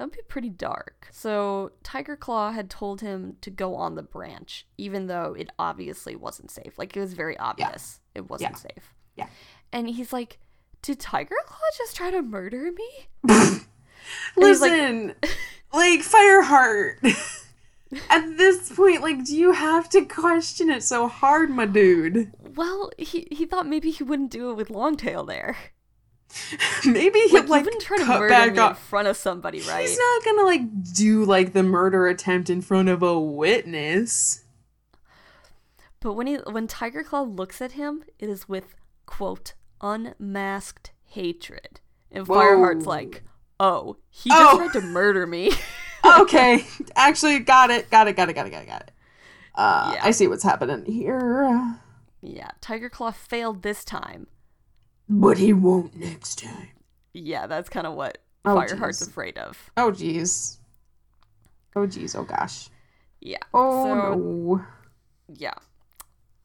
[0.00, 1.08] That'd be pretty dark.
[1.12, 6.16] So Tiger Claw had told him to go on the branch, even though it obviously
[6.16, 6.78] wasn't safe.
[6.78, 8.56] Like it was very obvious it wasn't Yeah.
[8.56, 8.94] safe.
[9.16, 9.26] Yeah.
[9.74, 10.38] And he's like,
[10.80, 15.14] "Did Tiger Claw just try to murder me?" he's like- Listen,
[15.70, 16.96] like, Fireheart.
[18.08, 22.32] At this point, like, do you have to question it so hard, my dude?
[22.56, 25.56] Well, he he thought maybe he wouldn't do it with Longtail there.
[26.86, 29.82] Maybe he'll Like, like try to cut murder back me in front of somebody, right?
[29.82, 34.44] He's not gonna like do like the murder attempt in front of a witness.
[36.00, 38.74] But when he when Tiger Claw looks at him, it is with
[39.06, 41.80] quote unmasked hatred.
[42.10, 42.36] And Whoa.
[42.36, 43.22] Fireheart's like,
[43.58, 44.58] "Oh, he Oh.
[44.58, 45.52] just tried to murder me."
[46.20, 46.64] okay,
[46.96, 48.90] actually, got it, got it, got it, got it, got it, got it.
[49.54, 50.00] Uh, Yeah.
[50.02, 51.76] I see what's happening here,
[52.22, 54.26] yeah, Tiger Claw failed this time.
[55.10, 56.68] But he won't next time.
[57.12, 59.08] Yeah, that's kind of what Oh, Fireheart's jeez.
[59.08, 59.70] afraid of.
[59.76, 60.56] Oh jeez.
[61.76, 62.16] Oh jeez.
[62.16, 62.68] Oh gosh.
[63.20, 63.36] Yeah.
[63.52, 64.64] Oh so, no.
[65.28, 65.54] Yeah.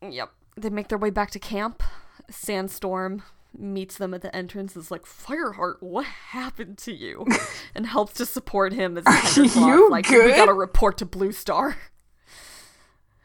[0.01, 0.29] Yep.
[0.57, 1.83] They make their way back to camp.
[2.29, 3.23] Sandstorm
[3.57, 4.75] meets them at the entrance.
[4.75, 7.25] Is like, Fireheart, what happened to you?
[7.75, 9.03] and helps to support him as
[9.35, 9.67] Tiger Claw.
[9.67, 11.77] you like, we gotta report to Blue Star.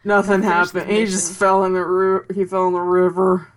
[0.04, 0.90] Nothing happened.
[0.90, 3.52] He just fell in the ru- he fell in the river.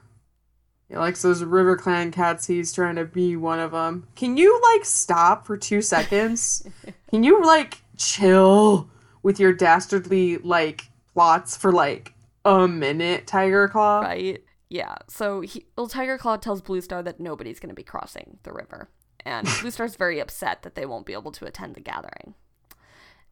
[0.94, 2.46] He likes those River Clan cats.
[2.46, 4.06] He's trying to be one of them.
[4.16, 6.68] Can you like stop for two seconds?
[7.10, 8.88] Can you like chill
[9.24, 12.14] with your dastardly like plots for like
[12.46, 14.02] a minute, Tiger Claw?
[14.02, 14.44] Right?
[14.70, 14.94] Yeah.
[15.08, 18.54] So he, well, Tiger Claw tells Blue Star that nobody's going to be crossing the
[18.54, 18.88] river,
[19.26, 22.36] and Blue Star's very upset that they won't be able to attend the gathering.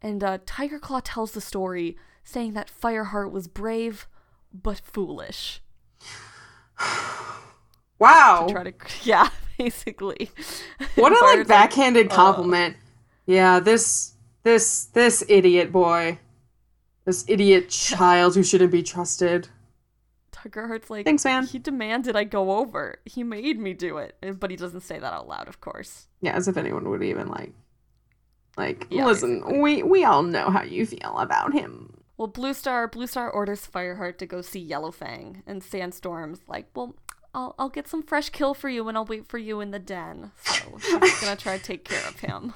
[0.01, 4.07] And uh, Tiger Claw tells the story, saying that Fireheart was brave
[4.51, 5.61] but foolish.
[8.01, 8.47] Wow.
[8.49, 10.31] Try to, yeah, basically.
[10.95, 12.75] What a like backhanded uh, compliment.
[13.27, 16.17] yeah, this this this idiot boy.
[17.05, 19.49] This idiot child who shouldn't be trusted.
[20.31, 21.45] Tiger Heart's like, Thanks, man.
[21.45, 22.99] He demanded I go over.
[23.05, 26.07] He made me do it, but he doesn't say that out loud, of course.
[26.21, 27.53] Yeah, as if anyone would even like
[28.57, 32.01] like Yeah, listen, we we all know how you feel about him.
[32.17, 36.95] Well, Blue Star, Blue Star orders Fireheart to go see Yellowfang, and Sandstorm's like, "Well,
[37.33, 39.79] I'll I'll get some fresh kill for you, and I'll wait for you in the
[39.79, 42.53] den." So she's gonna try to take care of him.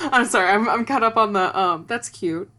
[0.00, 2.50] I'm sorry, I'm I'm caught up on the um that's cute.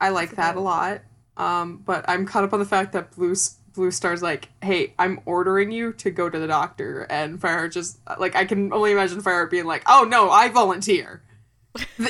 [0.00, 1.02] I like that a lot.
[1.36, 3.34] Um but I'm caught up on the fact that Blue
[3.74, 8.00] Blue Star's like, "Hey, I'm ordering you to go to the doctor." And Fireheart just
[8.18, 11.22] like I can only imagine Fireheart being like, "Oh no, I volunteer.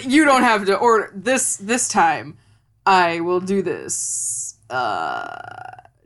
[0.02, 2.38] You don't have to order this this time.
[2.86, 4.56] I will do this.
[4.70, 5.36] Uh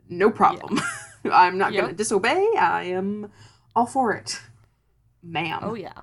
[0.09, 0.81] no problem.
[1.31, 2.47] I'm not going to disobey.
[2.59, 3.31] I am
[3.75, 4.39] all for it."
[5.21, 5.59] Ma'am.
[5.61, 6.01] Oh yeah.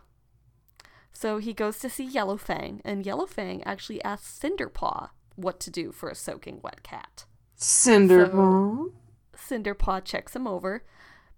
[1.12, 6.08] So he goes to see Yellowfang, and Yellowfang actually asks Cinderpaw what to do for
[6.08, 7.26] a soaking wet cat.
[7.58, 8.92] Cinderball.
[9.36, 10.82] Cinderpaw checks him over,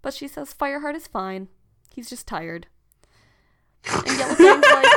[0.01, 1.49] but she says Fireheart is fine.
[1.93, 2.67] He's just tired.
[3.85, 4.91] And Yellowfang's like,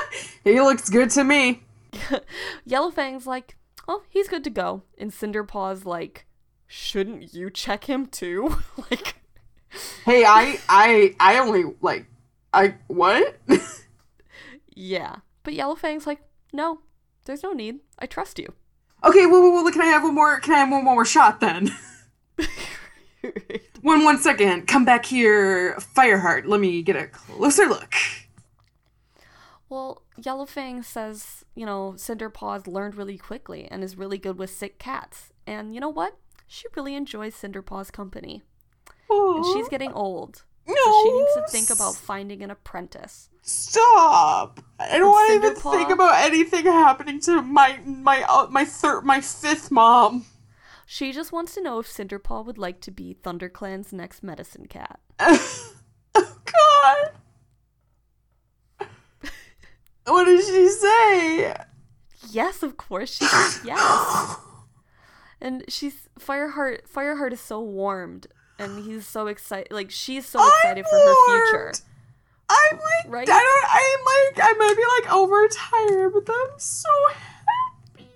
[0.45, 1.63] he looks good to me.
[2.69, 3.57] Yellowfang's like,
[3.89, 4.83] oh, he's good to go.
[4.99, 6.26] And Cinderpaw's like,
[6.67, 8.59] shouldn't you check him too?
[8.91, 9.15] like,
[10.05, 12.07] Hey, I, I, I only like,
[12.53, 13.39] I what?
[14.75, 15.17] yeah.
[15.43, 16.21] But Yellowfang's like,
[16.53, 16.81] no,
[17.25, 17.81] there's no need.
[17.99, 18.53] I trust you.
[19.05, 20.41] okay, well, well, well, can I have one more?
[20.41, 21.71] Can I have one more shot then?
[23.83, 24.67] one, one second.
[24.67, 26.47] Come back here, Fireheart.
[26.47, 27.95] Let me get a closer look.
[29.69, 34.79] well, Yellowfang says, you know, Cinderpaw's learned really quickly and is really good with sick
[34.79, 35.33] cats.
[35.47, 36.17] And you know what?
[36.47, 38.43] She really enjoys Cinderpaw's company.
[39.11, 40.45] And she's getting old.
[40.67, 40.75] no.
[40.75, 43.29] So she needs to think about finding an apprentice.
[43.43, 44.61] Stop!
[44.81, 49.03] I don't want to even think about anything happening to my my uh, my third
[49.05, 50.27] my fifth mom.
[50.85, 54.99] She just wants to know if Cinderpaw would like to be ThunderClan's next medicine cat.
[55.21, 55.63] oh
[56.19, 57.11] God!
[60.07, 61.55] What did she say?
[62.31, 63.17] Yes, of course.
[63.19, 63.25] She
[63.67, 64.37] yes.
[65.41, 66.89] And she's Fireheart.
[66.89, 68.27] Fireheart is so warmed,
[68.59, 69.71] and he's so excited.
[69.71, 71.15] Like she's so excited for her
[71.49, 71.73] future.
[72.49, 73.29] I'm like, Right?
[73.29, 73.65] I don't.
[73.69, 78.09] I'm like, I might be like overtired, but I'm so happy.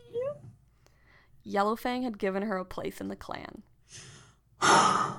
[1.47, 3.63] Yellowfang had given her a place in the clan.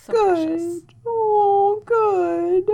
[0.00, 0.80] So precious.
[0.80, 0.94] Good.
[1.06, 2.70] Oh, good.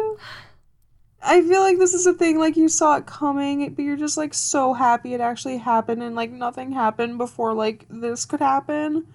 [1.26, 4.16] I feel like this is a thing like you saw it coming, but you're just
[4.16, 9.06] like so happy it actually happened and like nothing happened before like this could happen.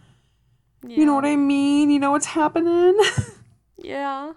[0.88, 1.90] You know what I mean?
[1.90, 2.98] You know what's happening?
[3.82, 4.34] Yeah.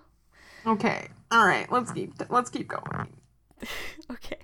[0.65, 1.09] okay.
[1.33, 1.71] All right.
[1.73, 3.09] Let's keep let's keep going.
[4.11, 4.39] Okay.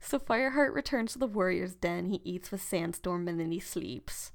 [0.00, 2.06] So Fireheart returns to the warrior's den.
[2.06, 4.30] He eats with Sandstorm and then he sleeps.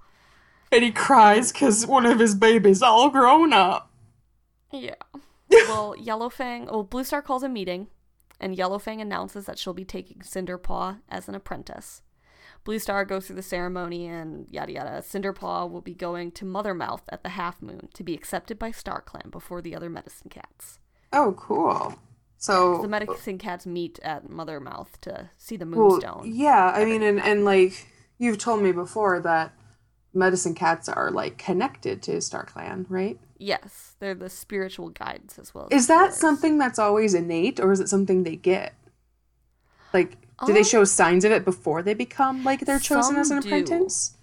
[0.72, 3.92] And he cries cuz one of his babies all grown up.
[4.72, 4.96] Yeah.
[5.52, 7.88] Well, Yellowfang, well, Blue Star calls a meeting,
[8.40, 12.02] and Yellowfang announces that she'll be taking Cinderpaw as an apprentice.
[12.64, 14.90] Blue Star goes through the ceremony and yada yada.
[15.02, 19.32] Cinderpaw will be going to Mothermouth at the half moon to be accepted by StarClan
[19.32, 20.80] before the other medicine cats.
[21.14, 21.98] Oh, cool.
[22.38, 26.24] So The medicine cats meet at Mothermouth to see the Well, moonstone.
[26.26, 29.54] yeah, I mean, and, and like you've told me before that
[30.14, 33.20] medicine cats are like connected to Star Clan, right?
[33.38, 35.68] Yes, they're the spiritual guides as well.
[35.72, 38.74] Is that something that's always innate, or is it something they get?
[39.94, 43.32] Like, do they Um, show signs of it before they become like they're chosen as
[43.32, 43.48] an do.
[43.48, 44.14] apprentice?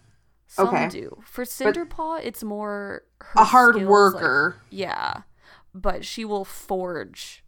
[0.47, 0.89] Some okay.
[0.89, 1.23] do.
[1.25, 5.23] For Cinderpaw, it's more her A hard skills, like- worker, Yeah,
[5.75, 7.43] but she will forge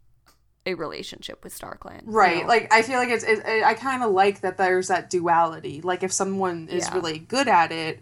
[0.65, 2.05] a relationship with StarClan.
[2.07, 2.41] you right?
[2.41, 2.47] know?
[2.47, 3.23] Like, I feel like it's.
[3.23, 4.57] It, it- I kind of like that.
[4.57, 5.81] There's that duality.
[5.81, 6.95] Like, if someone is Yeah.
[6.95, 8.01] really good at it,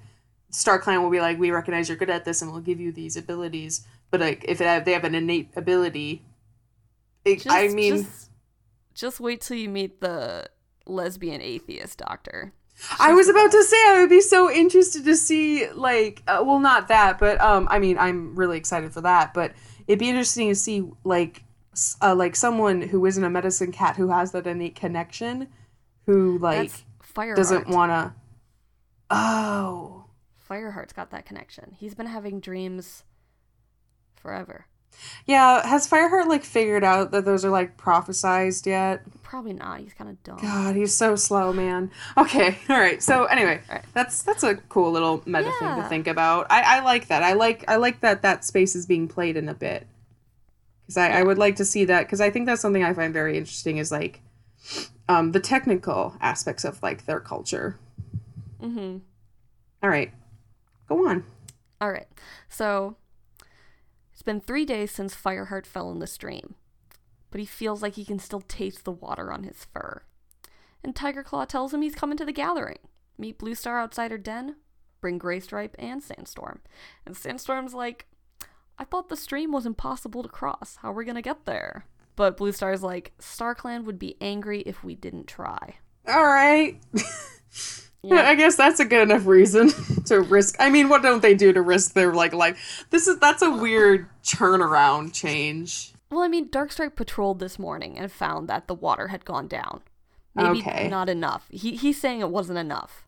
[0.55, 3.17] StarClan will be like, "We recognize you're good at this, and we'll give you these
[3.17, 6.23] abilities." But like, if have, they have an innate ability,
[7.25, 8.29] it, just, I mean, just,
[8.93, 10.49] just wait till you meet the
[10.85, 12.53] lesbian atheist doctor.
[12.99, 16.59] I was about to say I would be so interested to see like uh, well
[16.59, 19.53] not that but um I mean I'm really excited for that but
[19.87, 21.43] it'd be interesting to see like
[22.01, 25.47] uh, like someone who isn't a medicine cat who has that innate connection
[26.05, 26.71] who like
[27.15, 28.13] doesn't want to
[29.09, 30.04] oh
[30.49, 31.75] Fireheart's got that connection.
[31.77, 33.03] He's been having dreams
[34.15, 34.65] forever.
[35.25, 39.79] yeah has Fireheart like figured out that those are like prophesized yet Probably not.
[39.81, 40.37] He's kind of dumb.
[40.37, 43.83] God he's so slow man okay all right so anyway right.
[43.93, 47.33] that's that's a cool little meta thing to think about I, I like that i
[47.33, 49.85] like i like that that space is being played in a bit
[50.83, 53.13] because I, I would like to see that because i think that's something i find
[53.13, 54.21] very interesting is like
[55.09, 57.77] um the technical aspects of like their culture
[58.61, 58.97] Mm-hmm.
[59.83, 60.11] all right
[60.87, 61.23] go on
[61.81, 62.07] All right.
[62.49, 62.95] So
[64.13, 66.55] it's been three days since Fireheart fell in the stream,
[67.31, 70.03] but he feels like he can still taste the water on his fur.
[70.83, 72.77] And Tiger Claw tells him he's coming to the gathering.
[73.17, 74.55] Meet Blue Star outside her den,
[75.01, 76.61] bring Graystripe and Sandstorm.
[77.05, 78.05] And Sandstorm's like,
[78.77, 80.77] I thought the stream was impossible to cross.
[80.81, 81.85] How are we gonna get there?
[82.15, 85.75] But Blue Star's like, StarClan would be angry if we didn't try.
[86.07, 86.79] all right
[88.07, 88.27] Yeah.
[88.29, 89.69] I guess that's a good enough reason
[90.05, 90.55] to risk.
[90.59, 92.85] I mean, what don't they do to risk their like life?
[92.89, 95.93] This is that's a weird turnaround change.
[96.11, 99.81] Well, I mean, Darkstripe patrolled this morning and found that the water had gone down.
[100.35, 100.87] Maybe Okay.
[100.89, 101.47] not enough.
[101.49, 103.01] He he's saying it wasn't enough.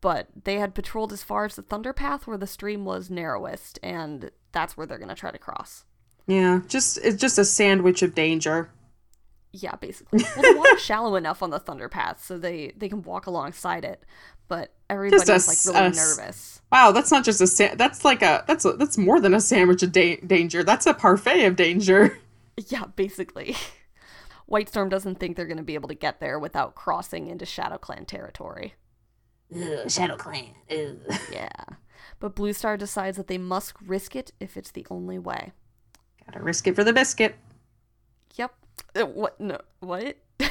[0.00, 3.78] But they had patrolled as far as the Thunder Path where the stream was narrowest,
[3.82, 5.84] and that's where they're gonna try to cross.
[6.26, 8.70] Yeah, just it's just a sandwich of danger.
[9.56, 10.24] Yeah, basically.
[10.36, 13.84] Well, the water's shallow enough on the Thunder Path, so they they can walk alongside
[13.84, 14.02] it.
[14.48, 16.62] But everybody's a like really a s- nervous.
[16.72, 19.40] Wow, that's not just a sa- that's like a that's a, that's more than a
[19.40, 20.64] sandwich of da- danger.
[20.64, 22.18] That's a parfait of danger.
[22.68, 23.56] Yeah, basically.
[24.46, 28.04] Whitestorm doesn't think they're gonna be able to get there without crossing into Shadow Clan
[28.04, 28.74] territory.
[29.54, 30.50] Ugh, Shadow Clan.
[30.70, 30.98] Ugh.
[31.32, 31.48] Yeah.
[32.20, 35.52] But Blue Star decides that they must risk it if it's the only way.
[36.26, 37.34] Gotta risk it for the biscuit.
[38.36, 38.54] Yep.
[38.94, 39.40] Uh, what?
[39.40, 39.58] No.
[39.80, 40.16] What?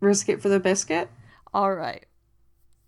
[0.00, 1.08] Risk it for the biscuit.
[1.52, 2.06] All right.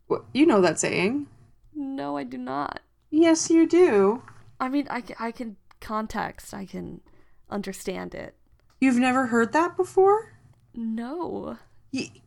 [0.09, 1.27] Well, you know that saying.
[1.75, 2.81] No, I do not.
[3.11, 4.23] Yes, you do.
[4.61, 6.53] I mean, I, I can context.
[6.55, 7.01] I can
[7.49, 8.35] understand it.
[8.81, 10.35] You've never heard that before.
[10.75, 11.59] No.
[11.91, 12.23] Ye-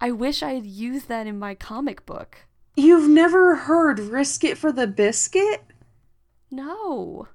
[0.00, 2.46] I wish I had used that in my comic book.
[2.76, 5.62] You've never heard risk it for the biscuit?
[6.50, 7.28] No.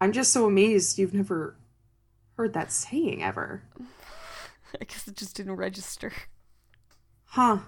[0.00, 1.56] I'm just so amazed you've never
[2.38, 3.62] heard that saying ever.
[4.80, 6.12] I guess it just didn't register.
[7.24, 7.58] Huh.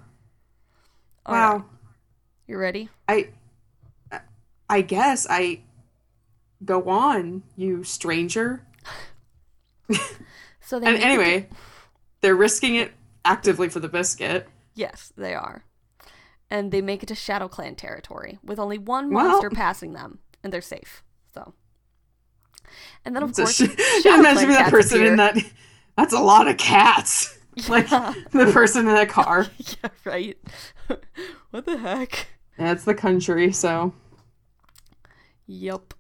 [1.27, 1.53] All wow.
[1.57, 1.65] right,
[2.47, 2.89] You ready?
[3.09, 3.29] I
[4.69, 5.61] I guess I
[6.65, 8.65] go on, you stranger.
[10.63, 11.49] So they And make it to- anyway,
[12.21, 12.93] they're risking it
[13.25, 14.47] actively for the biscuit.
[14.75, 15.65] yes, they are.
[16.49, 20.21] And they make it to Shadow Clan territory with only one Well- monster passing them,
[20.45, 21.03] and they're safe.
[21.35, 21.55] So,
[23.05, 23.65] and then of So course, she,
[24.09, 25.11] imagine me that person appear.
[25.13, 25.37] in that.
[25.97, 27.37] That's a lot of cats.
[27.69, 29.47] Like the person in that car.
[29.59, 30.39] yeah, right.
[31.51, 32.29] what the heck?
[32.59, 33.93] Yeah, it's the country, so
[35.47, 35.95] Yep.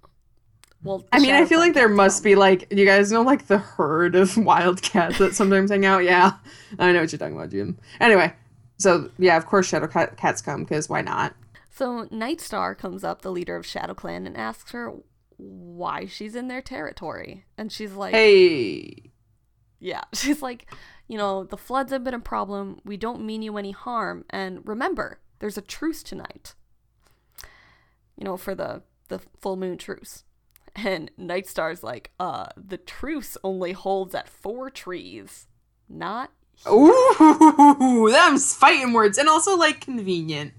[0.82, 3.58] Well, I mean, I feel like there must be like you guys know like the
[3.58, 6.04] herd of wild cats that sometimes hang out.
[6.04, 6.32] Yeah,
[6.78, 7.78] I know what you're talking about, Jim.
[8.00, 8.32] Anyway,
[8.78, 11.34] so yeah, of course Shadow cats come because why not?
[11.70, 14.92] So Nightstar comes up, the leader of Shadow Clan, and asks her
[15.40, 19.12] why she's in their territory, and she's like, Hey,
[19.78, 20.72] Yeah, she's like,
[21.08, 22.80] you know, the floods have been a problem.
[22.84, 24.24] We don't mean you any harm.
[24.30, 26.54] And remember, there's a truce tonight.
[28.16, 30.24] You know, for the the full moon truce.
[30.76, 35.48] And Nightstar's like, uh, the truce only holds at four trees,
[35.88, 36.30] not
[36.70, 40.52] ooh, them's fighting words, and also like convenient,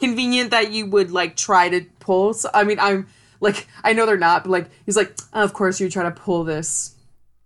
[0.00, 2.34] convenient that you would like try to pull.
[2.34, 3.06] So, I mean, I'm
[3.44, 6.42] like, I know they're not, but like, he's like, of course you try to pull
[6.42, 6.96] this.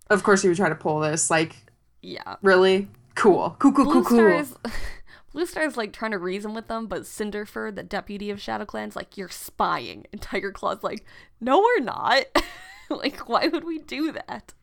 [0.09, 1.29] Of course you would try to pull this.
[1.29, 1.55] Like,
[2.01, 2.37] yeah.
[2.41, 2.87] really?
[3.13, 4.27] Cool, cool, cool, Blue cool, cool.
[4.27, 4.55] Is
[5.33, 8.65] Blue Star is like trying to reason with them, but Cinderfur, the deputy of Shadow
[8.65, 10.07] Clan's like, You're spying.
[10.11, 11.05] And Tiger Claw's like,
[11.39, 12.25] No, we're not.
[12.89, 14.53] like, why would we do that?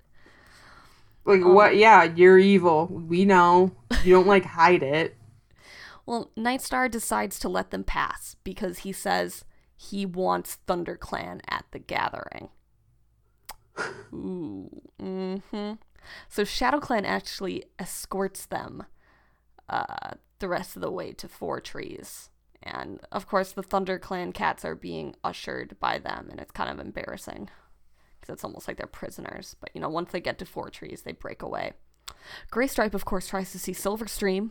[1.24, 1.76] Like um, what?
[1.76, 2.86] Yeah, you're evil.
[2.86, 3.72] We know.
[4.04, 5.16] You don't like hide it.
[6.08, 9.44] Well, Nightstar decides to let them pass because he says
[9.76, 12.48] he wants ThunderClan at the gathering.
[14.12, 14.82] Ooh.
[15.00, 15.72] Mm-hmm.
[16.28, 18.84] So ShadowClan actually escorts them
[19.68, 22.30] uh, the rest of the way to Four Trees.
[22.62, 26.84] And of course, the ThunderClan cats are being ushered by them, and it's kind of
[26.84, 27.48] embarrassing
[28.20, 29.56] because it's almost like they're prisoners.
[29.60, 31.74] But you know, once they get to Four Trees, they break away.
[32.50, 34.50] Graystripe, of course, tries to see Silverstream,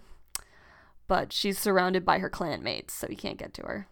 [1.08, 3.88] but she's surrounded by her clanmates, so he can't get to her.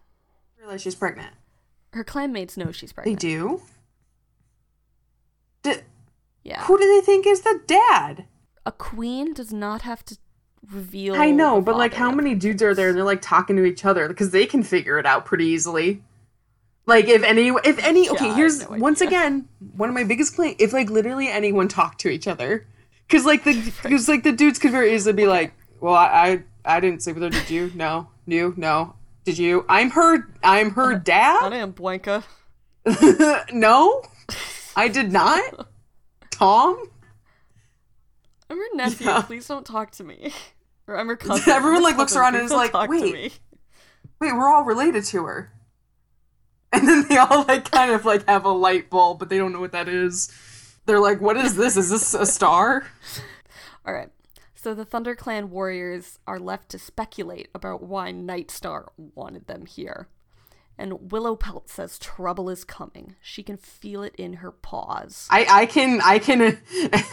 [0.64, 1.28] Realize she's pregnant.
[1.92, 3.20] Her clanmates know she's pregnant.
[3.20, 3.60] They do.
[5.62, 5.74] D-
[6.42, 6.64] Yeah.
[6.64, 8.24] who do they think is the dad?
[8.64, 10.16] A queen does not have to
[10.72, 11.16] reveal.
[11.16, 12.88] I know, but like, how many dudes are there?
[12.88, 16.02] And they're like talking to each other because they can figure it out pretty easily.
[16.86, 19.46] Like, if any, if any, okay, Yeah, here's no once again
[19.76, 20.56] one of my biggest claims.
[20.58, 22.66] If like literally anyone talked to each other,
[23.06, 26.76] because like the, because like the dudes could very easily be like, well, I, I,
[26.76, 27.38] I didn't sleep with her.
[27.38, 27.70] Did you?
[27.74, 28.08] No.
[28.26, 28.54] You?
[28.56, 28.94] No.
[29.24, 29.64] Did you?
[29.68, 30.28] I'm her.
[30.42, 31.52] I'm her dad.
[31.52, 32.24] I am Blanca.
[33.52, 34.02] no,
[34.76, 35.68] I did not.
[36.30, 36.90] Tom.
[38.50, 39.06] I'm her nephew.
[39.06, 39.22] Yeah.
[39.22, 40.32] Please don't talk to me.
[40.86, 41.50] Or I'm her cousin.
[41.50, 42.20] Everyone, like, looks cousin.
[42.20, 43.40] around and is like, "Wait."
[44.20, 45.50] wait, we're all related to her.
[46.70, 49.52] And then they all like kind of like have a light bulb, but they don't
[49.52, 50.30] know what that is.
[50.86, 51.76] They're like, what is this?
[51.76, 52.86] Is this a star?
[53.86, 54.10] All right.
[54.64, 60.08] So the ThunderClan warriors are left to speculate about why Nightstar wanted them here.
[60.78, 63.14] And Willowpelt says trouble is coming.
[63.20, 65.28] She can feel it in her paws.
[65.30, 66.58] I I can I can and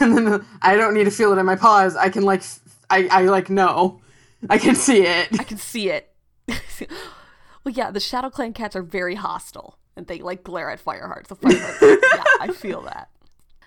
[0.16, 1.94] then I don't need to feel it in my paws.
[1.94, 2.42] I can like
[2.88, 4.00] I, I like know.
[4.48, 5.28] I can see it.
[5.38, 6.10] I can see it.
[6.48, 11.28] well, yeah, the Shadow Clan cats are very hostile, and they like glare at Fireheart.
[11.28, 13.10] So Fireheart, yeah, I feel that.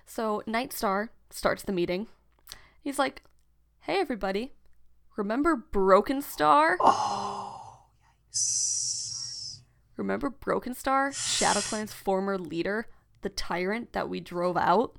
[0.08, 2.08] So Nightstar starts the meeting.
[2.82, 3.22] He's like,
[3.86, 4.54] "Hey, everybody,
[5.16, 6.76] remember Broken Star?
[6.80, 7.86] Oh.
[8.30, 9.62] yes.
[9.96, 12.88] Remember Broken Star, Shadow Clan's former leader,
[13.22, 14.98] the tyrant that we drove out?"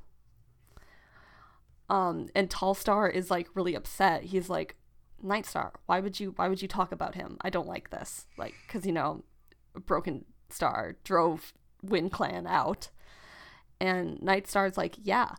[1.91, 4.23] Um, and Tall Star is like really upset.
[4.23, 4.77] He's like,
[5.25, 7.39] Nightstar, why would you why would you talk about him?
[7.41, 8.27] I don't like this.
[8.37, 9.25] Like cuz you know,
[9.75, 12.91] Broken Star drove Wind Clan out.
[13.81, 15.35] And Night Nightstar's like, "Yeah.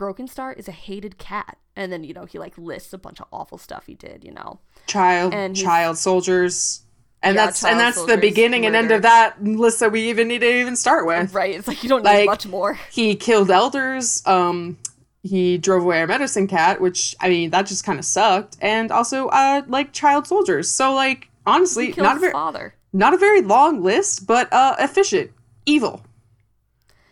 [0.00, 3.20] Broken Star is a hated cat." And then, you know, he like lists a bunch
[3.20, 4.58] of awful stuff he did, you know.
[4.86, 6.82] Child And child soldiers.
[7.22, 10.26] And Yeah, that's and that's the beginning and end of that list that we even
[10.28, 11.34] need to even start with.
[11.34, 11.54] Right?
[11.54, 12.78] It's like you don't Like- need much more.
[12.90, 14.78] he killed elders um
[15.22, 18.90] he drove away our medicine cat which i mean that just kind of sucked and
[18.90, 22.74] also uh like child soldiers so like honestly not a very father.
[22.94, 25.30] not a very long list but uh efficient
[25.66, 26.00] evil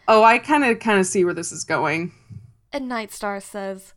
[0.08, 2.10] oh i kind of kind of see where this is going
[2.72, 3.94] And Nightstar says,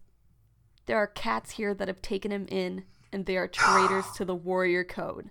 [0.85, 4.35] There are cats here that have taken him in, and they are traitors to the
[4.35, 5.29] warrior code.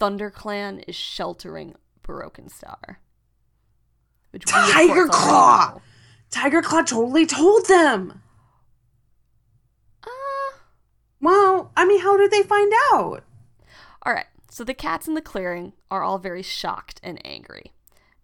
[0.00, 3.00] ThunderClan is sheltering Broken Star.
[4.30, 5.80] Which Tiger Claw!
[6.30, 8.22] Tiger Claw totally told them.
[10.02, 10.56] Uh,
[11.20, 13.24] Well, I mean, how did they find out?
[14.04, 14.26] all right.
[14.50, 17.72] So the cats in the clearing are all very shocked and angry,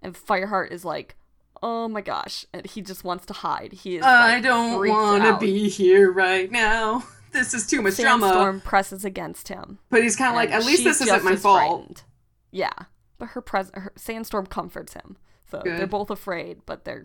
[0.02, 1.16] and Fireheart is like,
[1.62, 3.72] "Oh my gosh!" and he just wants to hide.
[3.72, 4.04] He is.
[4.04, 7.04] I like, don't want to be here right now.
[7.30, 8.26] This is too much drama.
[8.26, 9.78] Sandstorm presses against him.
[9.90, 11.58] But he's kind of like, at least this isn't my fault.
[11.58, 12.02] frightened.
[12.50, 12.72] Yeah,
[13.18, 15.18] but her pres her Sandstorm comforts him,
[15.50, 17.04] so they're both afraid, but they're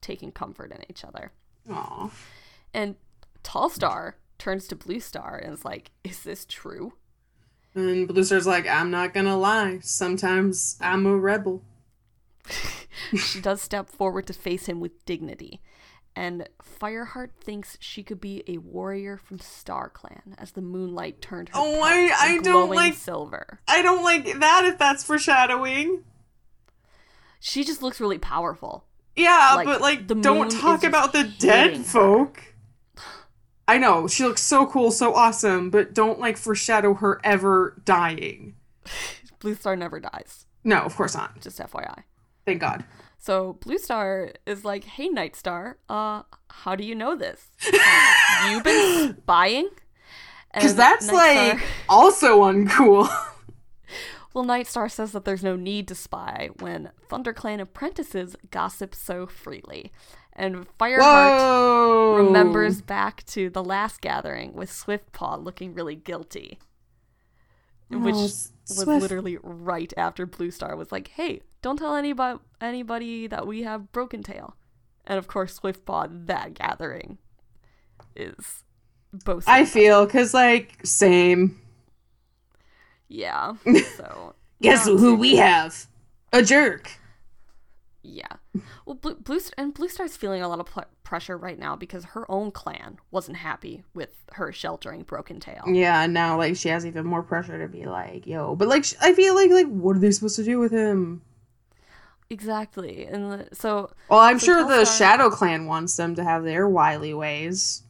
[0.00, 1.30] taking comfort in each other.
[1.70, 2.10] Aw.
[2.74, 2.96] And
[3.44, 6.94] Tall Star turns to Blue Star and is like, "Is this true?"
[7.74, 9.78] And Blue Star's like, I'm not gonna lie.
[9.82, 11.62] Sometimes I'm a rebel.
[13.16, 15.60] she does step forward to face him with dignity.
[16.14, 21.48] And Fireheart thinks she could be a warrior from Star Clan as the moonlight turned
[21.48, 23.60] her Oh, I- I don't like- silver.
[23.66, 26.04] I don't like that if that's foreshadowing.
[27.40, 28.84] She just looks really powerful.
[29.16, 31.82] Yeah, Like, but like, the don't talk about the dead her.
[31.82, 32.42] folk.
[33.68, 38.54] I know she looks so cool, so awesome, but don't like foreshadow her ever dying.
[39.38, 41.40] Blue Star never dies, No, of course not.
[41.40, 42.02] just FYI.
[42.44, 42.84] Thank God.
[43.18, 47.50] So Blue Star is like, "Hey, Night Star, uh, how do you know this?
[47.72, 49.68] Uh, you been spying?"
[50.52, 53.08] Because that's Night like Star- also uncool.
[54.34, 59.26] Well, Night Star says that there's no need to spy when ThunderClan apprentices gossip so
[59.26, 59.92] freely.
[60.32, 62.14] And Fireheart Whoa!
[62.16, 66.58] remembers back to the last gathering with Swiftpaw looking really guilty.
[67.92, 71.94] Oh, which Oh, was Swift- literally right after Blue Star was like, hey, don't tell
[71.96, 74.56] anybody, anybody that we have Broken Tail.
[75.04, 77.18] And of course, Swiftpaw, that gathering
[78.16, 78.62] is
[79.12, 79.44] both.
[79.46, 81.60] I feel because like same.
[83.08, 83.54] Yeah.
[83.96, 84.34] So.
[84.60, 85.86] Guess who we have?
[86.32, 86.92] A jerk.
[88.04, 88.36] Yeah.
[88.84, 92.04] Well, Blue, Blue and Blue Star's feeling a lot of pl- pressure right now because
[92.06, 95.64] her own clan wasn't happy with her sheltering Broken Tail.
[95.66, 98.56] Yeah, and now like she has even more pressure to be like, yo.
[98.56, 101.22] But like, sh- I feel like like what are they supposed to do with him?
[102.30, 103.04] Exactly.
[103.04, 106.68] And the, so, Well, I'm So sure the Shadow Clan wants them to have their
[106.68, 107.82] wily ways.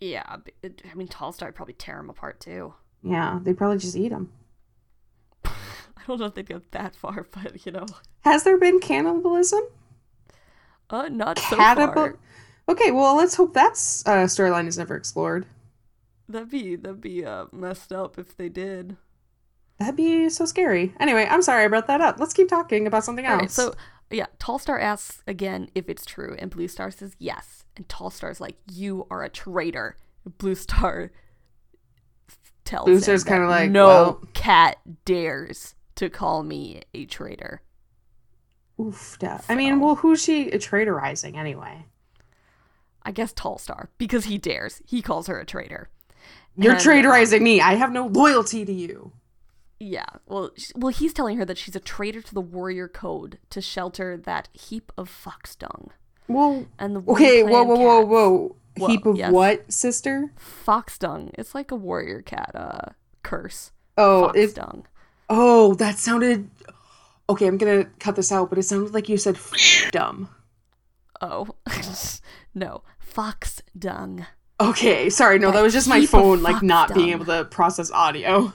[0.00, 2.74] yeah, it, I mean, Tall Star would probably tear him apart too.
[3.02, 4.32] Yeah, they'd probably just eat him.
[5.44, 5.50] I
[6.06, 7.86] don't know if they'd go that far, but you know,
[8.22, 9.60] Has there been cannibalism?
[10.90, 12.18] uh, not so Cannibal- far.
[12.68, 15.46] Okay, well, let's hope that's uh, storyline is never explored.
[16.28, 18.96] That'd be that'd be uh, messed up if they did.
[19.78, 20.92] That'd be so scary.
[21.00, 22.18] Anyway, I'm sorry I brought that up.
[22.18, 23.40] Let's keep talking about something else.
[23.40, 23.74] Right, so
[24.10, 27.64] yeah, Tall Star asks again if it's true, and Blue Star says yes.
[27.76, 29.96] And Tall Star's like, "You are a traitor."
[30.38, 31.12] Blue Star
[32.64, 37.62] tells Blue Star's kinda like, "No well- cat dares to call me a traitor."
[38.80, 41.84] Oof, da- I mean, well, who's she traitorizing anyway?
[43.02, 44.82] I guess Tall Star because he dares.
[44.86, 45.88] He calls her a traitor.
[46.56, 47.60] You're And, traitorizing me.
[47.60, 49.12] I have no loyalty to you.
[49.80, 53.60] Yeah, well, well, he's telling her that she's a traitor to the warrior code to
[53.60, 55.90] shelter that heap of fox dung.
[56.26, 58.56] Well, And the okay, whoa, whoa, whoa, whoa.
[58.76, 59.32] Whoa, Heap of yes.
[59.32, 60.30] what, sister?
[60.36, 61.30] Fox dung.
[61.34, 62.92] It's like a warrior cat uh
[63.24, 63.72] curse.
[63.96, 64.86] Oh, Fox it's dung.
[65.28, 66.48] oh, that sounded.
[67.30, 70.28] Okay, I'm gonna cut this out, but it sounded like you said f- dumb.
[71.20, 71.48] Oh,
[72.54, 74.26] no, fox dung.
[74.60, 77.90] Okay, sorry, no, that That was just my phone, like not being able to process
[77.90, 78.52] audio.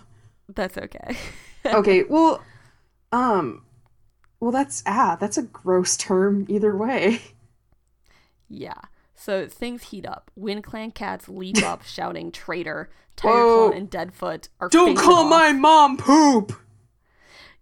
[0.49, 1.15] That's okay.
[1.65, 2.43] okay, well,
[3.11, 3.65] um,
[4.39, 7.21] well, that's ah, that's a gross term either way.
[8.49, 8.79] yeah.
[9.15, 10.31] So things heat up.
[10.35, 13.71] Wind Clan cats leap up, shouting "traitor." Tiger Whoa.
[13.71, 15.29] And Deadfoot are Don't call off.
[15.29, 16.53] my mom poop.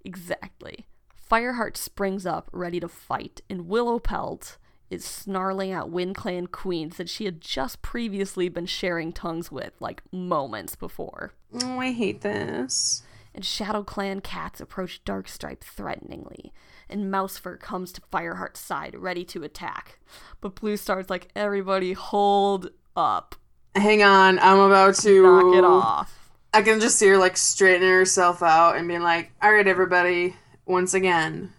[0.05, 0.85] Exactly.
[1.31, 4.57] Fireheart springs up, ready to fight, and Willowpelt
[4.89, 9.71] is snarling at Wind Clan queens that she had just previously been sharing tongues with,
[9.79, 11.31] like moments before.
[11.63, 13.03] Oh, I hate this.
[13.33, 16.51] And Shadow Clan cats approach Darkstripe threateningly,
[16.89, 19.99] and Mousefur comes to Fireheart's side, ready to attack.
[20.41, 23.35] But Blue Star's like, everybody hold up.
[23.73, 26.17] Hang on, I'm about to Knock it off.
[26.53, 30.35] I can just see her like straightening herself out and being like, "All right, everybody,
[30.71, 31.53] once again,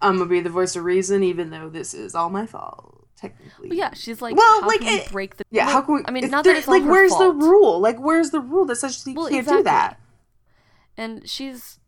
[0.00, 3.68] I'm gonna be the voice of reason, even though this is all my fault, technically."
[3.68, 5.82] But yeah, she's like, Well, how like, can we it- break the Yeah, well, how
[5.82, 6.02] can we?
[6.06, 7.38] I mean, not there- that it's like, her where's fault.
[7.38, 7.78] the rule?
[7.80, 9.60] Like, where's the rule that says she Well, can't exactly.
[9.60, 10.00] do that?
[10.96, 11.78] And she's,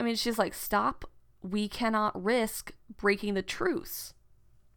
[0.00, 1.04] I mean, she's like, stop.
[1.42, 4.14] We cannot risk breaking the truce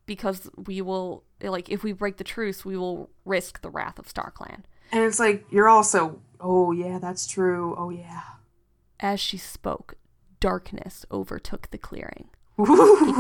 [0.06, 4.06] because we will, like, if we break the truce, we will risk the wrath of
[4.06, 4.64] StarClan.
[4.91, 7.76] And it's like you're also, oh yeah, that's true.
[7.78, 8.22] Oh yeah.
[9.00, 9.95] As she spoke,
[10.40, 12.30] darkness overtook the clearing.
[12.58, 12.66] A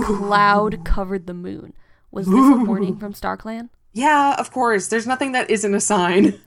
[0.03, 1.73] cloud covered the moon.
[2.11, 3.69] Was this a warning from StarClan?
[3.93, 4.87] Yeah, of course.
[4.87, 6.39] There's nothing that isn't a sign.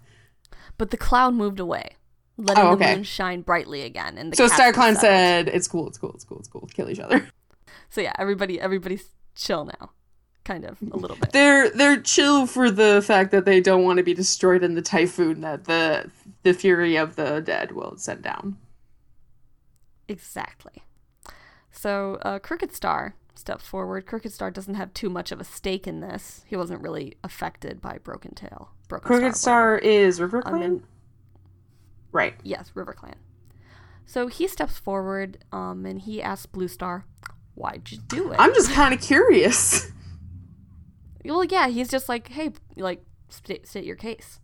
[0.79, 1.97] But the cloud moved away,
[2.37, 4.19] letting Oh, the moon shine brightly again.
[4.19, 6.69] And the So StarClan said, "It's cool, it's cool, it's cool, it's cool.
[6.73, 7.29] Kill each other."
[7.91, 9.05] So yeah, everybody, everybody's
[9.35, 9.91] chill now,
[10.45, 11.33] kind of a little bit.
[11.33, 14.83] They're they're chill for the fact that they don't want to be destroyed in the
[14.83, 16.11] typhoon that the
[16.43, 18.57] the fury of the dead will send down.
[20.13, 20.83] Exactly.
[21.71, 24.07] So uh, Crooked Star steps forward.
[24.07, 26.45] Crooked Star doesn't have too much of a stake in this.
[26.47, 28.71] He wasn't really affected by Broken Tail.
[28.89, 29.79] Broken Crooked Star.
[29.79, 30.85] Star is River Clan, in-
[32.13, 32.35] right?
[32.43, 33.15] Yes, River Clan.
[34.05, 37.07] So he steps forward um, and he asks Blue Star,
[37.55, 39.91] "Why'd you do it?" I'm just kind of curious.
[41.25, 44.41] Well, yeah, he's just like, hey, like, state, state your case.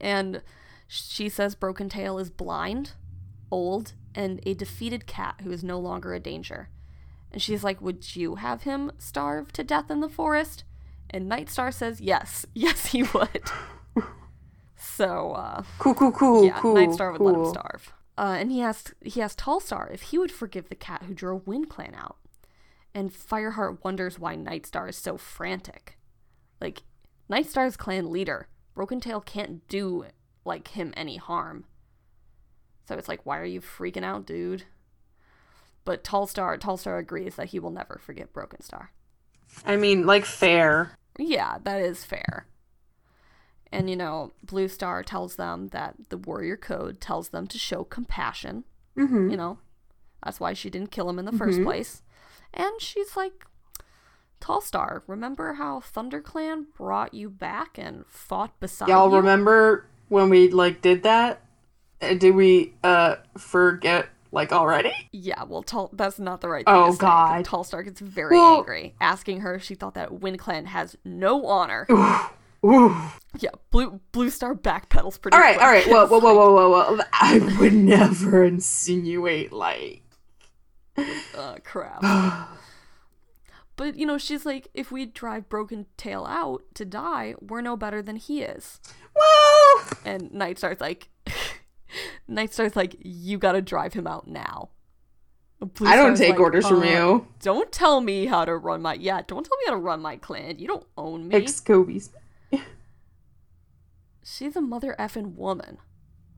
[0.00, 0.42] And
[0.88, 2.92] she says Broken Tail is blind,
[3.50, 6.68] old, and a defeated cat who is no longer a danger.
[7.32, 10.64] And she's like, would you have him starve to death in the forest?
[11.10, 13.42] And Nightstar says, yes, yes, he would.
[14.76, 16.74] so, uh, Cool, cool, cool, yeah, cool.
[16.74, 17.92] Nightstar would let him starve.
[18.18, 21.46] Uh, and he asked he asked Tallstar if he would forgive the cat who drove
[21.46, 22.16] Wind Clan out.
[22.94, 25.98] And Fireheart wonders why Nightstar is so frantic.
[26.62, 26.84] Like,
[27.30, 28.48] Nightstar's clan leader.
[28.74, 30.06] Broken Tail can't do
[30.46, 31.66] like him any harm.
[32.86, 34.64] So it's like, why are you freaking out, dude?
[35.84, 38.92] But Tallstar Tallstar agrees that he will never forget Broken Star.
[39.64, 40.92] I mean, like fair.
[41.18, 42.46] Yeah, that is fair.
[43.72, 47.84] And you know, Blue Star tells them that the warrior code tells them to show
[47.84, 48.64] compassion.
[48.96, 49.30] Mm-hmm.
[49.30, 49.58] You know,
[50.24, 52.02] that's why she didn't kill him in the first place.
[52.54, 53.44] And she's like,
[54.40, 59.16] Tall Star, remember how ThunderClan brought you back and fought beside Y'all you?
[59.16, 61.42] remember when we like did that?
[62.00, 64.92] Uh, Did we uh forget like already?
[65.12, 67.44] Yeah, well, Tall, that's not the right thing Oh, to say, 'cause God.
[67.44, 70.96] Tall Star gets very Well- angry, asking her if she thought that Wind Clan has
[71.04, 71.86] no honor.
[72.64, 72.94] Ooh.
[73.38, 75.86] yeah, Blue Blue Star backpedals pretty All right, all right.
[75.86, 77.02] Whoa, whoa, whoa, whoa, whoa, whoa.
[77.12, 80.02] I would never insinuate like.
[81.36, 82.02] uh, crap.
[83.76, 87.76] but you know, she's like, if we drive Broken Tail out to die, we're no
[87.76, 88.80] better than he is.
[89.14, 91.08] Well, And Night Nightstar's like,
[92.30, 94.70] Nightstar's like, you gotta drive him out now.
[95.58, 97.26] Blue I don't Star's take like, orders from "Uh, you.
[97.40, 99.22] Don't tell me how to run my yeah.
[99.26, 100.58] Don't tell me how to run my clan.
[100.58, 101.34] You don't own me.
[101.36, 102.10] Excobies.
[104.22, 105.78] She's a mother effing woman.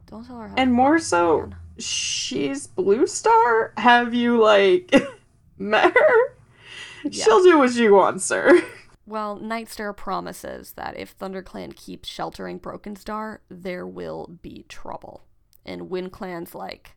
[0.06, 0.54] Don't tell her how.
[0.56, 3.72] And to more so, she's Blue Star.
[3.76, 4.94] Have you like
[5.58, 6.36] met her?
[7.04, 7.24] Yeah.
[7.24, 8.62] She'll do what she wants, sir.
[9.06, 15.24] Well, Nightstar promises that if ThunderClan keeps sheltering Broken Star, there will be trouble.
[15.64, 16.92] And Wind Clan's like,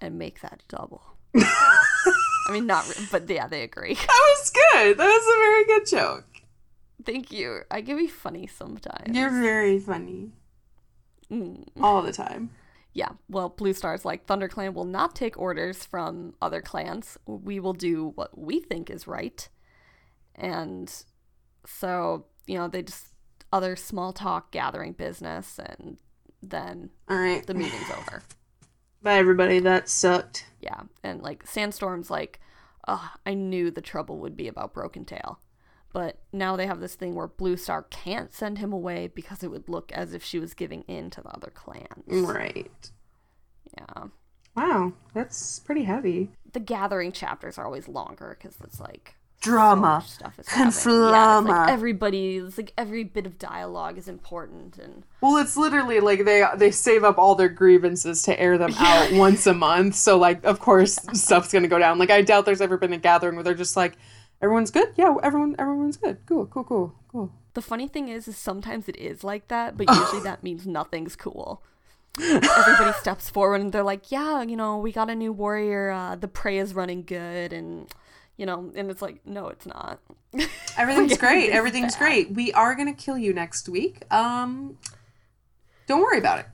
[0.00, 1.02] and make that double.
[1.36, 3.94] I mean, not, re- but yeah, they agree.
[4.06, 4.08] That
[4.38, 4.98] was good.
[4.98, 6.24] That was a very good joke.
[7.04, 7.60] Thank you.
[7.70, 9.16] I can be funny sometimes.
[9.16, 10.32] You're very funny
[11.30, 11.64] Mm.
[11.82, 12.50] all the time.
[12.92, 17.18] Yeah, well, Blue Star's like, ThunderClan will not take orders from other clans.
[17.26, 19.46] We will do what we think is right.
[20.36, 20.90] And
[21.66, 23.08] so, you know, they just,
[23.52, 25.98] other small talk gathering business, and
[26.42, 27.46] then All right.
[27.46, 28.22] the meeting's over.
[29.02, 29.58] Bye, everybody.
[29.60, 30.46] That sucked.
[30.60, 32.40] Yeah, and like Sandstorm's like,
[32.88, 35.40] oh, I knew the trouble would be about Broken Tail.
[35.92, 39.50] But now they have this thing where Blue Star can't send him away because it
[39.50, 41.86] would look as if she was giving in to the other clans.
[42.06, 42.90] Right.
[43.78, 44.04] Yeah.
[44.56, 46.30] Wow, that's pretty heavy.
[46.52, 50.02] The gathering chapters are always longer because it's like Drama.
[50.06, 50.72] stuff is And.
[51.48, 56.00] Yeah, like everybody, it's like every bit of dialogue is important, and Well, it's literally
[56.00, 59.94] like they they save up all their grievances to air them out once a month.
[59.94, 61.98] So like, of course, stuff's gonna go down.
[61.98, 63.96] Like, I doubt there's ever been a gathering where they're just like,
[64.42, 64.92] everyone's good.
[64.96, 66.18] Yeah, everyone everyone's good.
[66.26, 67.32] Cool, cool, cool, cool.
[67.54, 71.16] The funny thing is, is sometimes it is like that, but usually that means nothing's
[71.16, 71.62] cool.
[72.20, 75.90] Everybody steps forward and they're like, "Yeah, you know, we got a new warrior.
[75.90, 77.86] Uh, the prey is running good, and
[78.36, 80.00] you know, and it's like, no, it's not.
[80.76, 81.50] Everything's great.
[81.50, 81.98] everything's Everything's bad.
[82.00, 82.30] great.
[82.32, 84.02] We are gonna kill you next week.
[84.12, 84.78] Um,
[85.86, 86.46] don't worry about it.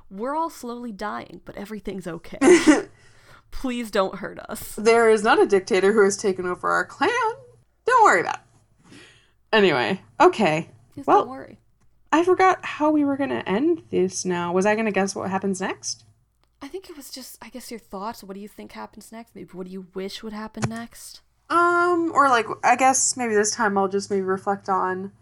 [0.10, 2.38] We're all slowly dying, but everything's okay.
[3.52, 4.74] Please don't hurt us.
[4.76, 7.10] There is not a dictator who has taken over our clan.
[7.86, 8.96] Don't worry about it.
[9.52, 10.68] Anyway, okay.
[10.94, 11.58] Just Well- don't worry.
[12.12, 14.24] I forgot how we were gonna end this.
[14.24, 16.04] Now, was I gonna guess what happens next?
[16.62, 18.22] I think it was just, I guess, your thoughts.
[18.22, 19.34] What do you think happens next?
[19.34, 21.22] Maybe what do you wish would happen next?
[21.48, 25.12] Um, or like I guess maybe this time I'll just maybe reflect on.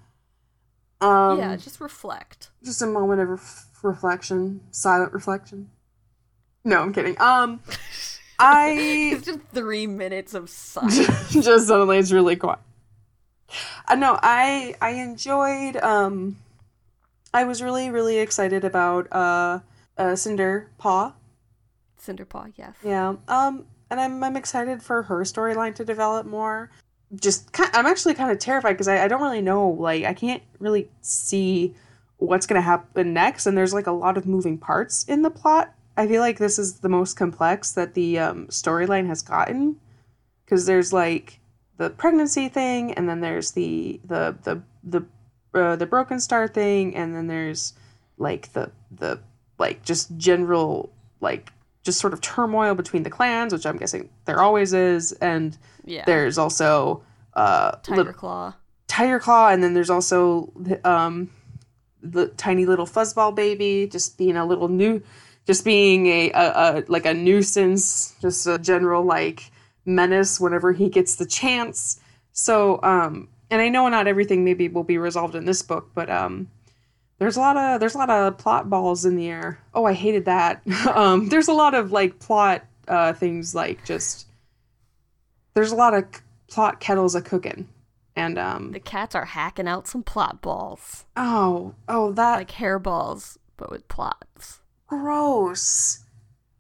[1.01, 2.51] Um, yeah, just reflect.
[2.63, 5.71] just a moment of ref- reflection, silent reflection.
[6.65, 7.19] No, I'm kidding.
[7.21, 7.61] Um,
[8.39, 11.31] I It's just three minutes of silence.
[11.31, 12.59] just suddenly it's really quiet.
[13.87, 15.77] Uh, no, I I enjoyed.
[15.79, 16.37] Um,
[17.33, 19.61] I was really really excited about uh,
[19.97, 21.15] uh Cinder Paw.
[21.99, 22.75] Cinderpaw, yes.
[22.85, 23.15] Yeah.
[23.29, 26.71] Um, and I'm I'm excited for her storyline to develop more.
[27.15, 29.69] Just kind, I'm actually kind of terrified because I, I don't really know.
[29.69, 31.75] Like I can't really see
[32.19, 35.75] what's gonna happen next, and there's like a lot of moving parts in the plot.
[35.97, 39.81] I feel like this is the most complex that the um, storyline has gotten
[40.45, 41.41] because there's like
[41.77, 45.05] the pregnancy thing, and then there's the the the the
[45.55, 47.73] uh, the broken star thing, and then there's
[48.19, 49.19] like the the
[49.59, 50.91] like just general
[51.21, 51.53] like
[51.89, 56.05] just sort of turmoil between the clans, which I'm guessing there always is, and Yeah.
[56.11, 57.03] there's also
[57.35, 58.53] uh Tiger lit- Claw.
[58.89, 61.31] Tiger Claw, and then there's also the, um
[62.03, 65.03] the tiny little fuzzball baby just being a little new,
[65.47, 66.45] just being a, a,
[66.79, 69.51] a like a nuisance, just a general like
[69.87, 71.99] menace whenever he gets the chance.
[72.33, 76.09] So um, and I know not everything maybe will be resolved in this book, but
[76.11, 76.49] um.
[77.19, 79.59] There's a lot of there's a lot of plot balls in the air.
[79.75, 80.63] Oh, I hated that.
[80.95, 84.27] um, there's a lot of like plot uh, things like just
[85.55, 87.69] there's a lot of c- plot kettles a cooking,
[88.15, 91.05] and um, The cats are hacking out some plot balls.
[91.17, 94.61] Oh, oh, that Like hairballs, but with plots.
[94.87, 96.05] gross.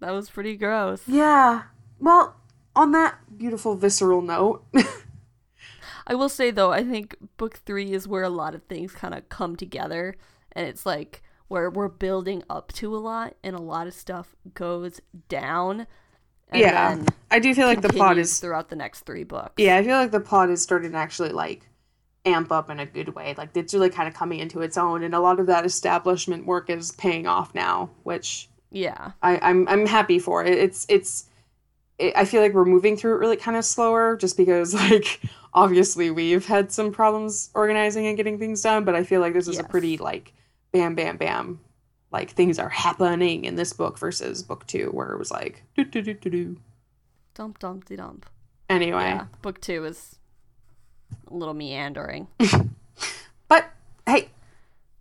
[0.00, 1.02] That was pretty gross.
[1.06, 1.62] Yeah.
[2.00, 2.36] Well,
[2.76, 4.64] on that beautiful visceral note,
[6.06, 9.14] I will say though, I think book three is where a lot of things kind
[9.14, 10.14] of come together,
[10.58, 14.34] and it's like where we're building up to a lot, and a lot of stuff
[14.52, 15.86] goes down.
[16.50, 18.40] And yeah, I do feel like the plot is.
[18.40, 19.54] throughout the next three books.
[19.56, 21.68] Yeah, I feel like the plot is starting to actually like
[22.26, 23.34] amp up in a good way.
[23.38, 26.44] Like it's really kind of coming into its own, and a lot of that establishment
[26.44, 30.44] work is paying off now, which yeah, I, I'm I'm happy for.
[30.44, 31.26] It, it's it's.
[31.98, 35.20] It, I feel like we're moving through it really kind of slower, just because like
[35.54, 39.46] obviously we've had some problems organizing and getting things done, but I feel like this
[39.46, 40.34] is a pretty like
[40.72, 41.60] bam bam bam,
[42.10, 45.84] like things are happening in this book versus book two where it was like do
[45.84, 46.56] do do do do.
[47.34, 48.26] dump dumpty dump.
[48.70, 50.18] Anyway, Yeah, book two is
[51.30, 52.28] a little meandering.
[53.48, 53.70] but
[54.06, 54.28] hey,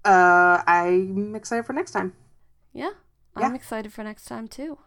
[0.05, 2.13] uh, I'm excited for next time.
[2.73, 2.91] Yeah,
[3.37, 3.47] Yeah.
[3.47, 4.77] I'm excited for next time too.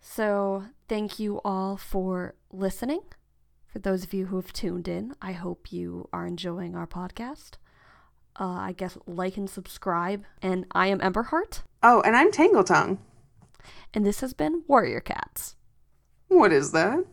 [0.00, 3.00] So, thank you all for listening.
[3.66, 7.52] For those of you who have tuned in, I hope you are enjoying our podcast.
[8.38, 10.24] Uh, I guess like and subscribe.
[10.42, 12.98] And I am Emberheart, Oh, and I'm Tangle Tongue.
[13.94, 15.56] and this has been Warrior Cats.
[16.28, 17.04] What is that?